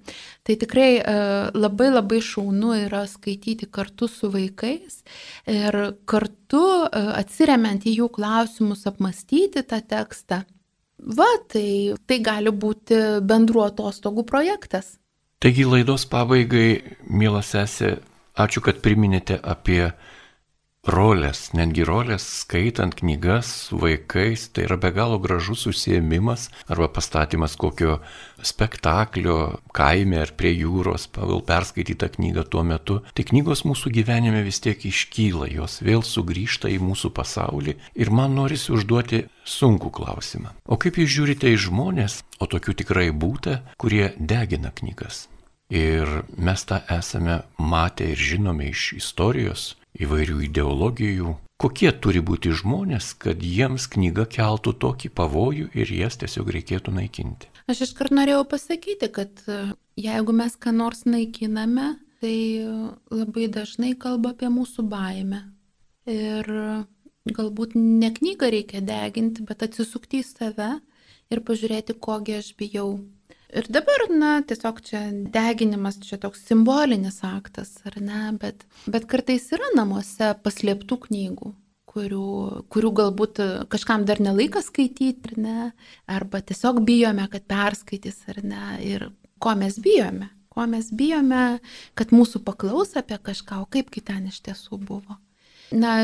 Tai 0.46 0.56
tikrai 0.62 0.88
e, 1.00 1.16
labai 1.56 1.90
labai 1.92 2.22
šaunu 2.24 2.74
yra 2.84 3.04
skaityti 3.10 3.68
kartu 3.72 4.08
su 4.10 4.30
vaikais 4.32 5.02
ir 5.50 5.78
kartu 6.08 6.64
e, 6.86 7.04
atsiriamant 7.22 7.86
į 7.88 7.98
jų 8.00 8.10
klausimus, 8.16 8.86
apmastyti 8.90 9.64
tą 9.66 9.82
tekstą. 9.82 10.42
Va, 11.02 11.26
tai, 11.50 11.96
tai 12.06 12.20
gali 12.22 12.52
būti 12.54 12.98
bendruo 13.26 13.64
atostogų 13.66 14.22
projektas. 14.28 14.96
Taigi 15.42 15.64
laidos 15.66 16.04
pabaigai, 16.06 16.82
mielas 17.10 17.48
sesė, 17.50 17.96
ačiū, 18.38 18.62
kad 18.62 18.78
priminėte 18.84 19.40
apie 19.42 19.88
rolės, 20.82 21.52
netgi 21.54 21.84
rolės 21.86 22.24
skaitant 22.42 22.96
knygas 22.98 23.46
su 23.68 23.78
vaikais, 23.78 24.48
tai 24.50 24.64
yra 24.66 24.76
be 24.82 24.90
galo 24.90 25.20
gražus 25.22 25.66
užsiemimas 25.70 26.48
arba 26.66 26.88
pastatymas 26.90 27.54
kokio 27.56 28.00
spektaklio 28.42 29.60
kaime 29.74 30.18
ar 30.24 30.32
prie 30.34 30.50
jūros 30.56 31.06
pagal 31.06 31.44
perskaitytą 31.46 32.08
knygą 32.16 32.44
tuo 32.50 32.64
metu. 32.66 32.98
Tai 33.14 33.24
knygos 33.30 33.62
mūsų 33.68 33.92
gyvenime 33.94 34.42
vis 34.42 34.58
tiek 34.64 34.82
iškyla, 34.82 35.52
jos 35.54 35.78
vėl 35.86 36.02
sugrįžta 36.02 36.70
į 36.72 36.80
mūsų 36.82 37.12
pasaulį 37.14 37.76
ir 37.94 38.10
man 38.10 38.34
norisi 38.34 38.74
užduoti 38.74 39.28
sunkų 39.46 39.92
klausimą. 39.94 40.50
O 40.66 40.80
kaip 40.82 40.98
jūs 40.98 41.14
žiūrite 41.14 41.52
į 41.52 41.60
žmonės, 41.68 42.24
o 42.42 42.50
tokių 42.50 42.74
tikrai 42.82 43.12
būta, 43.14 43.60
kurie 43.78 44.10
degina 44.18 44.74
knygas? 44.74 45.28
Ir 45.72 46.26
mes 46.36 46.66
tą 46.68 46.82
esame 46.90 47.44
matę 47.56 48.10
ir 48.12 48.18
žinome 48.20 48.66
iš 48.68 48.90
istorijos, 48.98 49.70
įvairių 50.00 50.38
ideologijų, 50.48 51.34
kokie 51.60 51.90
turi 51.92 52.22
būti 52.24 52.52
žmonės, 52.56 53.12
kad 53.20 53.42
jiems 53.44 53.86
knyga 53.92 54.26
keltų 54.26 54.74
tokį 54.82 55.12
pavojų 55.18 55.68
ir 55.78 55.92
jas 55.94 56.18
tiesiog 56.22 56.50
reikėtų 56.56 56.94
naikinti. 56.96 57.50
Aš 57.70 57.84
iškart 57.86 58.14
norėjau 58.14 58.44
pasakyti, 58.50 59.08
kad 59.12 59.44
e, 59.46 59.60
jeigu 60.00 60.34
mes 60.34 60.56
ką 60.58 60.72
nors 60.74 61.04
naikiname, 61.06 61.92
tai 62.22 62.36
e, 62.62 62.72
labai 63.14 63.46
dažnai 63.52 63.92
kalba 63.98 64.32
apie 64.34 64.50
mūsų 64.50 64.86
baimę. 64.90 65.44
Ir 66.10 66.48
e, 66.50 66.66
galbūt 67.30 67.76
ne 67.78 68.10
knygą 68.16 68.50
reikia 68.56 68.82
deginti, 68.82 69.46
bet 69.46 69.62
atsisukti 69.68 70.22
į 70.22 70.26
save 70.26 70.72
ir 71.32 71.44
pažiūrėti, 71.46 71.94
kogi 72.02 72.40
aš 72.40 72.52
bijau 72.58 72.96
Ir 73.52 73.66
dabar, 73.68 74.06
na, 74.08 74.30
tiesiog 74.48 74.78
čia 74.80 75.00
deginimas, 75.34 75.98
čia 76.00 76.16
toks 76.20 76.40
simbolinis 76.48 77.18
aktas, 77.28 77.74
ar 77.84 77.98
ne, 78.00 78.30
bet, 78.40 78.64
bet 78.88 79.04
kartais 79.10 79.50
yra 79.52 79.68
namuose 79.76 80.30
paslėptų 80.40 80.96
knygų, 81.02 81.50
kurių, 81.92 82.28
kurių 82.72 82.92
galbūt 83.02 83.42
kažkam 83.72 84.06
dar 84.08 84.22
nelaikas 84.24 84.70
skaityti, 84.70 85.34
ar 85.34 85.42
ne, 85.44 85.66
arba 86.08 86.40
tiesiog 86.40 86.80
bijome, 86.88 87.26
kad 87.34 87.44
perskaitys, 87.52 88.22
ar 88.32 88.40
ne, 88.40 88.62
ir 88.88 89.10
ko 89.42 89.52
mes 89.60 89.76
bijome, 89.84 90.30
ko 90.52 90.64
mes 90.72 90.88
bijome, 90.88 91.44
kad 91.98 92.16
mūsų 92.16 92.40
paklaus 92.48 92.96
apie 92.96 93.20
kažką, 93.20 93.60
o 93.60 93.68
kaipgi 93.68 94.00
ten 94.08 94.32
iš 94.32 94.40
tiesų 94.48 94.80
buvo. 94.80 95.18
Na, 95.76 95.98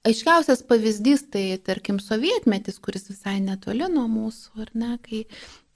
Aiškiausias 0.00 0.62
pavyzdys 0.64 1.26
tai, 1.28 1.58
tarkim, 1.60 1.98
sovietmetis, 2.00 2.78
kuris 2.80 3.10
visai 3.10 3.34
netoli 3.44 3.84
nuo 3.92 4.06
mūsų, 4.08 4.62
ar 4.64 4.70
ne, 4.72 4.94
kai 5.04 5.26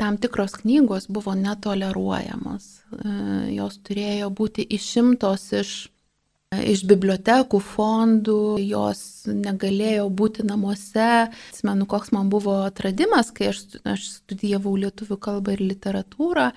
tam 0.01 0.17
tikros 0.17 0.57
knygos 0.63 1.11
buvo 1.13 1.35
netoleruojamos, 1.37 2.69
e, 2.97 3.17
jos 3.59 3.77
turėjo 3.85 4.31
būti 4.33 4.65
išimtos 4.79 5.45
iš 5.61 5.75
iš 6.63 6.85
bibliotekų, 6.89 7.61
fondų, 7.75 8.59
jos 8.63 9.25
negalėjo 9.27 10.09
būti 10.13 10.45
namuose. 10.47 11.29
Atsimenu, 11.51 11.87
koks 11.89 12.13
man 12.15 12.31
buvo 12.33 12.61
atradimas, 12.67 13.31
kai 13.35 13.51
aš, 13.53 13.63
aš 13.89 14.07
studijavau 14.19 14.75
lietuvių 14.81 15.19
kalbą 15.23 15.55
ir 15.57 15.65
literatūrą 15.65 16.51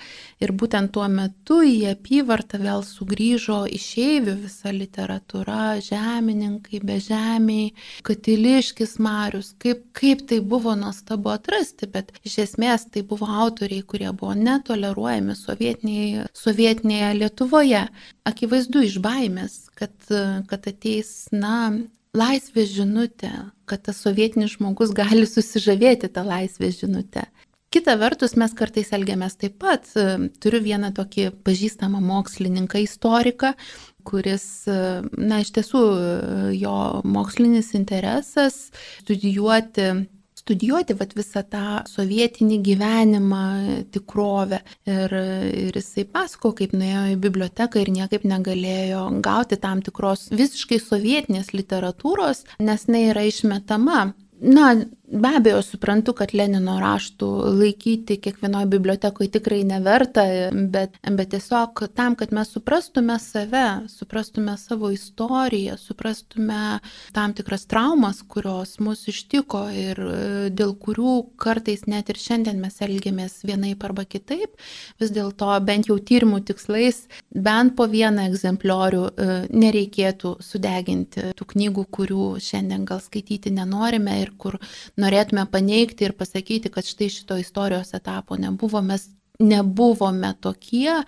ir 0.43 0.53
būtent 0.53 0.91
tuo 0.95 1.07
metu 1.11 1.61
į 1.65 1.91
apyvartą 1.93 2.59
vėl 2.61 2.83
sugrįžo 2.85 3.63
išeivių 3.77 4.35
visa 4.43 4.73
literatūra, 4.75 5.77
žemininkai, 5.83 6.81
bežemiai, 6.87 7.71
katiliškis 8.07 8.97
Marius, 9.03 9.53
kaip, 9.61 9.85
kaip 9.97 10.25
tai 10.29 10.41
buvo 10.41 10.75
nuostabu 10.77 11.33
atrasti, 11.33 11.89
bet 11.91 12.13
iš 12.27 12.39
esmės 12.47 12.87
tai 12.91 13.05
buvo 13.07 13.29
autoriai, 13.29 13.85
kurie 13.87 14.11
buvo 14.11 14.35
netoleruojami 14.37 15.37
sovietinėje, 15.37 16.27
sovietinėje 16.37 17.13
Lietuvoje. 17.21 17.87
Akivaizdu 18.27 18.83
iš 18.83 18.99
baimės, 19.03 19.66
kad, 19.77 19.93
kad 20.49 20.69
ateis, 20.69 21.27
na, 21.31 21.71
laisvės 22.17 22.71
žinutė, 22.75 23.31
kad 23.69 23.83
tas 23.87 23.99
sovietinis 24.03 24.55
žmogus 24.57 24.93
gali 24.95 25.27
susižavėti 25.29 26.09
tą 26.13 26.25
laisvės 26.27 26.81
žinutę. 26.81 27.27
Kita 27.73 27.97
vertus, 27.99 28.37
mes 28.39 28.53
kartais 28.55 28.93
elgiamės 28.95 29.35
taip 29.35 29.57
pat. 29.59 29.89
Turiu 30.41 30.61
vieną 30.63 30.93
tokį 30.95 31.29
pažįstamą 31.45 31.99
mokslininką, 31.99 32.79
istoriką, 32.85 33.51
kuris, 34.07 34.45
na, 34.67 35.41
iš 35.43 35.51
tiesų, 35.57 35.81
jo 36.55 36.77
mokslinis 37.03 37.73
interesas 37.75 38.69
studijuoti 39.01 39.89
studijuoti 40.47 40.95
vat, 40.95 41.13
visą 41.17 41.43
tą 41.43 41.63
sovietinį 41.91 42.61
gyvenimą, 42.63 43.43
tikrovę. 43.91 44.61
Ir, 44.87 45.15
ir 45.67 45.75
jisai 45.75 46.07
pasako, 46.07 46.53
kaip 46.57 46.75
nuėjo 46.77 47.03
į 47.13 47.17
biblioteką 47.23 47.83
ir 47.83 47.91
niekaip 47.91 48.23
negalėjo 48.27 49.03
gauti 49.25 49.59
tam 49.59 49.83
tikros 49.83 50.29
visiškai 50.31 50.79
sovietinės 50.79 51.51
literatūros, 51.55 52.45
nes 52.63 52.87
jinai 52.87 53.09
yra 53.11 53.27
išmetama. 53.27 54.13
Na, 54.37 54.67
Be 55.11 55.29
abejo, 55.37 55.61
suprantu, 55.63 56.11
kad 56.19 56.33
Lenino 56.35 56.73
raštų 56.83 57.27
laikyti 57.55 58.17
kiekvienoje 58.19 58.67
bibliotekoje 58.73 59.29
tikrai 59.37 59.61
neverta, 59.63 60.25
bet, 60.51 60.97
bet 60.99 61.29
tiesiog 61.31 61.85
tam, 61.95 62.17
kad 62.19 62.33
mes 62.35 62.49
suprastume 62.51 63.15
save, 63.23 63.87
suprastume 63.87 64.57
savo 64.59 64.89
istoriją, 64.91 65.77
suprastume 65.79 66.81
tam 67.15 67.35
tikras 67.37 67.63
traumas, 67.71 68.19
kurios 68.27 68.73
mus 68.83 69.05
ištiko 69.07 69.61
ir 69.71 70.01
e, 70.03 70.17
dėl 70.51 70.73
kurių 70.75 71.13
kartais 71.39 71.85
net 71.87 72.11
ir 72.11 72.19
šiandien 72.19 72.59
mes 72.59 72.75
elgiamės 72.83 73.39
vienaip 73.47 73.87
arba 73.87 74.03
kitaip, 74.03 74.59
vis 74.99 75.15
dėlto 75.15 75.53
bent 75.63 75.87
jau 75.87 75.95
tyrimų 76.03 76.41
tikslais 76.51 77.05
bent 77.31 77.77
po 77.79 77.87
vieną 77.87 78.27
egzempliorių 78.33 79.05
e, 79.07 79.39
nereikėtų 79.55 80.35
sudeginti 80.43 81.31
tų 81.31 81.49
knygų, 81.55 81.87
kurių 81.95 82.29
šiandien 82.43 82.83
gal 82.83 82.99
skaityti 83.07 83.55
nenorime 83.55 84.19
ir 84.25 84.35
kur 84.35 84.59
norėtume 85.01 85.45
paneigti 85.51 86.07
ir 86.07 86.15
pasakyti, 86.17 86.71
kad 86.73 86.87
štai 86.87 87.11
šito 87.13 87.37
istorijos 87.41 87.93
etapo 87.97 88.37
nebuvo, 88.39 88.81
mes 88.81 89.09
nebuvome 89.39 90.33
tokie, 90.41 91.03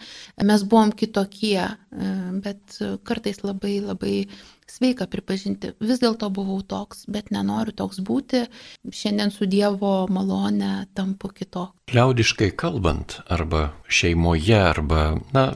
mes 0.46 0.64
buvom 0.64 0.92
kitokie, 0.94 1.64
bet 2.44 2.78
kartais 3.04 3.42
labai 3.42 3.80
labai 3.82 4.14
sveika 4.70 5.08
pripažinti, 5.10 5.74
vis 5.82 6.02
dėlto 6.02 6.30
buvau 6.34 6.60
toks, 6.62 7.08
bet 7.10 7.32
nenoriu 7.34 7.74
toks 7.74 8.04
būti, 8.06 8.44
šiandien 8.94 9.34
su 9.34 9.50
Dievo 9.50 10.06
malone 10.14 10.86
tampu 10.94 11.32
kitoks. 11.34 11.74
Liaudiškai 11.90 12.52
kalbant, 12.54 13.18
arba 13.34 13.72
šeimoje, 13.90 14.62
arba, 14.62 15.08
na, 15.34 15.48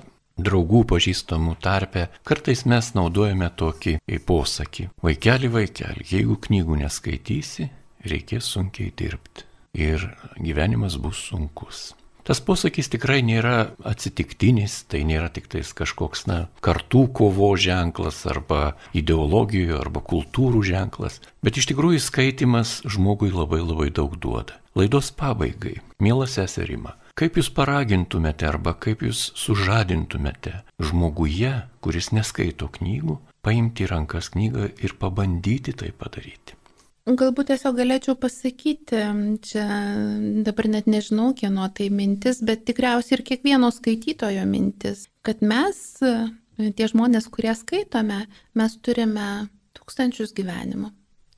draugų 0.42 0.82
pažįstamų 0.90 1.60
tarpe, 1.62 2.08
kartais 2.26 2.66
mes 2.66 2.90
naudojame 2.98 3.52
tokį 3.54 4.00
posakį. 4.26 4.90
Vaikeli, 5.06 5.54
vaikeli, 5.54 6.10
jeigu 6.10 6.40
knygų 6.48 6.82
neskaitysi, 6.82 7.70
reikės 8.08 8.48
sunkiai 8.56 8.94
dirbti 8.96 9.48
ir 9.74 10.06
gyvenimas 10.38 11.00
bus 11.02 11.20
sunkus. 11.30 11.92
Tas 12.24 12.40
posakis 12.40 12.88
tikrai 12.88 13.20
nėra 13.20 13.74
atsitiktinis, 13.84 14.86
tai 14.88 15.02
nėra 15.04 15.28
tik 15.34 15.50
tais 15.52 15.74
kažkoks, 15.76 16.24
na, 16.32 16.38
kartų 16.64 17.10
kovo 17.20 17.50
ženklas 17.60 18.22
arba 18.32 18.78
ideologijų 18.96 19.76
arba 19.82 20.00
kultūrų 20.00 20.62
ženklas, 20.64 21.20
bet 21.44 21.60
iš 21.60 21.68
tikrųjų 21.74 22.00
skaitimas 22.00 22.78
žmogui 22.88 23.34
labai 23.34 23.60
labai 23.60 23.90
daug 23.92 24.16
duoda. 24.16 24.56
Laidos 24.80 25.12
pabaigai, 25.12 25.82
mielas 26.00 26.38
seserima, 26.40 26.96
kaip 27.20 27.36
jūs 27.38 27.52
paragintumėte 27.52 28.48
arba 28.48 28.72
kaip 28.72 29.04
jūs 29.04 29.34
sužadintumėte 29.36 30.62
žmoguje, 30.80 31.52
kuris 31.84 32.14
neskaito 32.16 32.72
knygų, 32.80 33.20
paimti 33.44 33.92
rankas 33.92 34.32
knygą 34.32 34.72
ir 34.80 34.96
pabandyti 34.96 35.76
tai 35.76 35.92
padaryti? 35.92 36.56
Galbūt 37.04 37.50
tiesiog 37.52 37.76
galėčiau 37.76 38.14
pasakyti, 38.16 39.00
čia 39.44 39.64
dabar 40.46 40.70
net 40.72 40.86
nežinau, 40.88 41.34
kieno 41.36 41.66
tai 41.76 41.90
mintis, 41.92 42.40
bet 42.40 42.64
tikriausiai 42.70 43.18
ir 43.18 43.24
kiekvieno 43.28 43.68
skaitytojo 43.76 44.46
mintis, 44.48 45.10
kad 45.28 45.44
mes, 45.44 45.82
tie 46.00 46.88
žmonės, 46.88 47.28
kurie 47.28 47.52
skaitome, 47.60 48.22
mes 48.56 48.78
turime 48.80 49.28
tūkstančius 49.76 50.32
gyvenimų, 50.38 50.94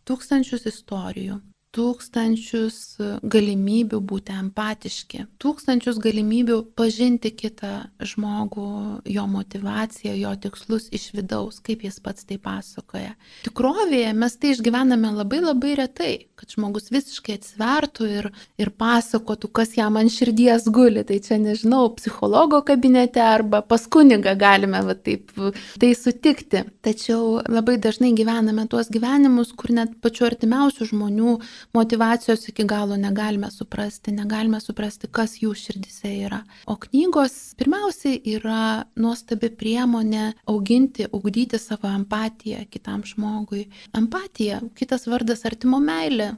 tūkstančius 0.05 0.69
istorijų, 0.69 1.39
tūkstančius 1.75 2.77
galimybių 3.23 3.99
būti 4.07 4.35
empatiški, 4.35 5.25
tūkstančius 5.41 5.99
galimybių 6.03 6.61
pažinti 6.77 7.31
kitą 7.35 7.73
žmogų, 7.99 8.67
jo 9.11 9.25
motivaciją, 9.31 10.15
jo 10.21 10.31
tikslus 10.45 10.87
iš 10.95 11.09
vidaus, 11.17 11.59
kaip 11.65 11.83
jis 11.85 11.99
pats 12.03 12.27
tai 12.27 12.37
pasakoja. 12.41 13.15
Tikrovėje 13.47 14.13
mes 14.15 14.37
tai 14.39 14.53
išgyvename 14.55 15.11
labai 15.17 15.41
labai 15.43 15.73
retai, 15.81 16.13
kad 16.39 16.51
žmogus 16.55 16.91
visiškai 16.93 17.37
atsvertų 17.39 18.09
ir, 18.19 18.29
ir 18.61 18.71
pasakotų, 18.79 19.51
kas 19.55 19.75
jam 19.77 19.99
ant 19.99 20.13
širdies 20.13 20.69
guli. 20.71 21.03
Tai 21.07 21.19
čia 21.23 21.39
nežinau, 21.41 21.89
psichologo 21.97 22.61
kabinete 22.65 23.23
arba 23.23 23.61
pas 23.65 23.83
kunigą 23.91 24.35
galime 24.39 24.81
va, 24.85 24.95
taip 24.95 25.33
tai 25.81 25.91
sutikti. 25.97 26.63
Tačiau 26.85 27.41
labai 27.51 27.77
dažnai 27.81 28.13
gyvename 28.17 28.67
tuos 28.71 28.91
gyvenimus, 28.93 29.51
kur 29.57 29.75
net 29.75 29.97
pačiu 30.03 30.29
artimiausių 30.29 30.89
žmonių 30.91 31.37
motivacijos 31.73 32.47
iki 32.49 32.65
galo 32.67 32.97
negalime 32.97 33.49
suprasti, 33.51 34.11
negalime 34.11 34.59
suprasti, 34.61 35.09
kas 35.11 35.37
jų 35.41 35.53
širdise 35.57 36.11
yra. 36.27 36.41
O 36.67 36.77
knygos 36.81 37.55
pirmiausiai 37.59 38.21
yra 38.35 38.85
nuostabi 38.99 39.49
priemonė 39.49 40.31
auginti, 40.51 41.09
ugdyti 41.11 41.59
savo 41.61 41.89
empatiją 41.91 42.65
kitam 42.69 43.03
žmogui. 43.07 43.67
Empatija, 43.97 44.61
kitas 44.75 45.07
vardas 45.09 45.45
artimo 45.45 45.81
meilė. 45.83 46.35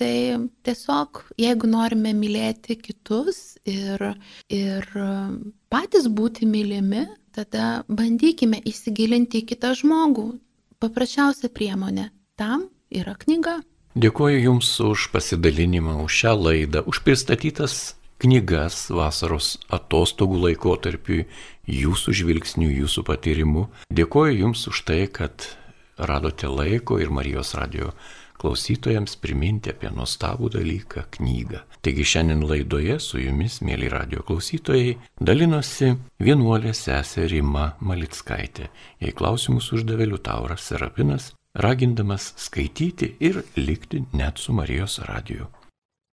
Tai 0.00 0.48
tiesiog, 0.64 1.18
jeigu 1.36 1.68
norime 1.68 2.14
mylėti 2.16 2.78
kitus 2.80 3.58
ir, 3.68 4.00
ir 4.48 4.86
patys 5.68 6.06
būti 6.08 6.48
mylimi, 6.48 7.02
tada 7.36 7.82
bandykime 7.84 8.62
įsigilinti 8.64 9.42
į 9.42 9.50
kitą 9.52 9.74
žmogų. 9.76 10.30
Paprasčiausia 10.80 11.52
priemonė 11.52 12.08
tam 12.40 12.70
yra 12.88 13.12
knyga. 13.20 13.60
Dėkuoju 13.98 14.38
Jums 14.38 14.68
už 14.86 15.08
pasidalinimą, 15.10 15.96
už 16.04 16.14
šią 16.22 16.34
laidą, 16.38 16.84
už 16.86 17.02
pristatytas 17.02 17.96
knygas 18.22 18.86
vasaros 18.86 19.56
atostogų 19.66 20.38
laikotarpiui, 20.46 21.24
Jūsų 21.66 22.14
žvilgsnių, 22.20 22.68
Jūsų 22.84 23.02
patyrimų. 23.08 23.66
Dėkuoju 23.90 24.36
Jums 24.44 24.62
už 24.70 24.84
tai, 24.86 25.00
kad 25.10 25.48
radote 25.98 26.46
laiko 26.46 27.00
ir 27.02 27.10
Marijos 27.10 27.56
radio 27.58 27.90
klausytojams 28.40 29.18
priminti 29.20 29.74
apie 29.74 29.90
nuostabų 29.90 30.52
dalyką- 30.54 31.04
knygą. 31.16 31.60
Taigi 31.82 32.06
šiandien 32.12 32.46
laidoje 32.46 33.00
su 33.00 33.18
jumis, 33.18 33.58
mėly 33.60 33.90
radio 33.90 34.22
klausytojai, 34.22 34.96
dalinosi 35.20 35.96
vienuolė 36.20 36.72
sesė 36.72 37.28
Rima 37.28 37.74
Malickaitė. 37.80 38.70
Jei 39.00 39.12
klausimus 39.12 39.72
uždavė 39.72 40.06
Liutauras 40.14 40.62
Serapinas, 40.62 41.32
ragindamas 41.54 42.32
skaityti 42.36 43.16
ir 43.20 43.42
likti 43.56 44.04
net 44.12 44.38
su 44.38 44.52
Marijos 44.52 44.98
radiju. 44.98 45.46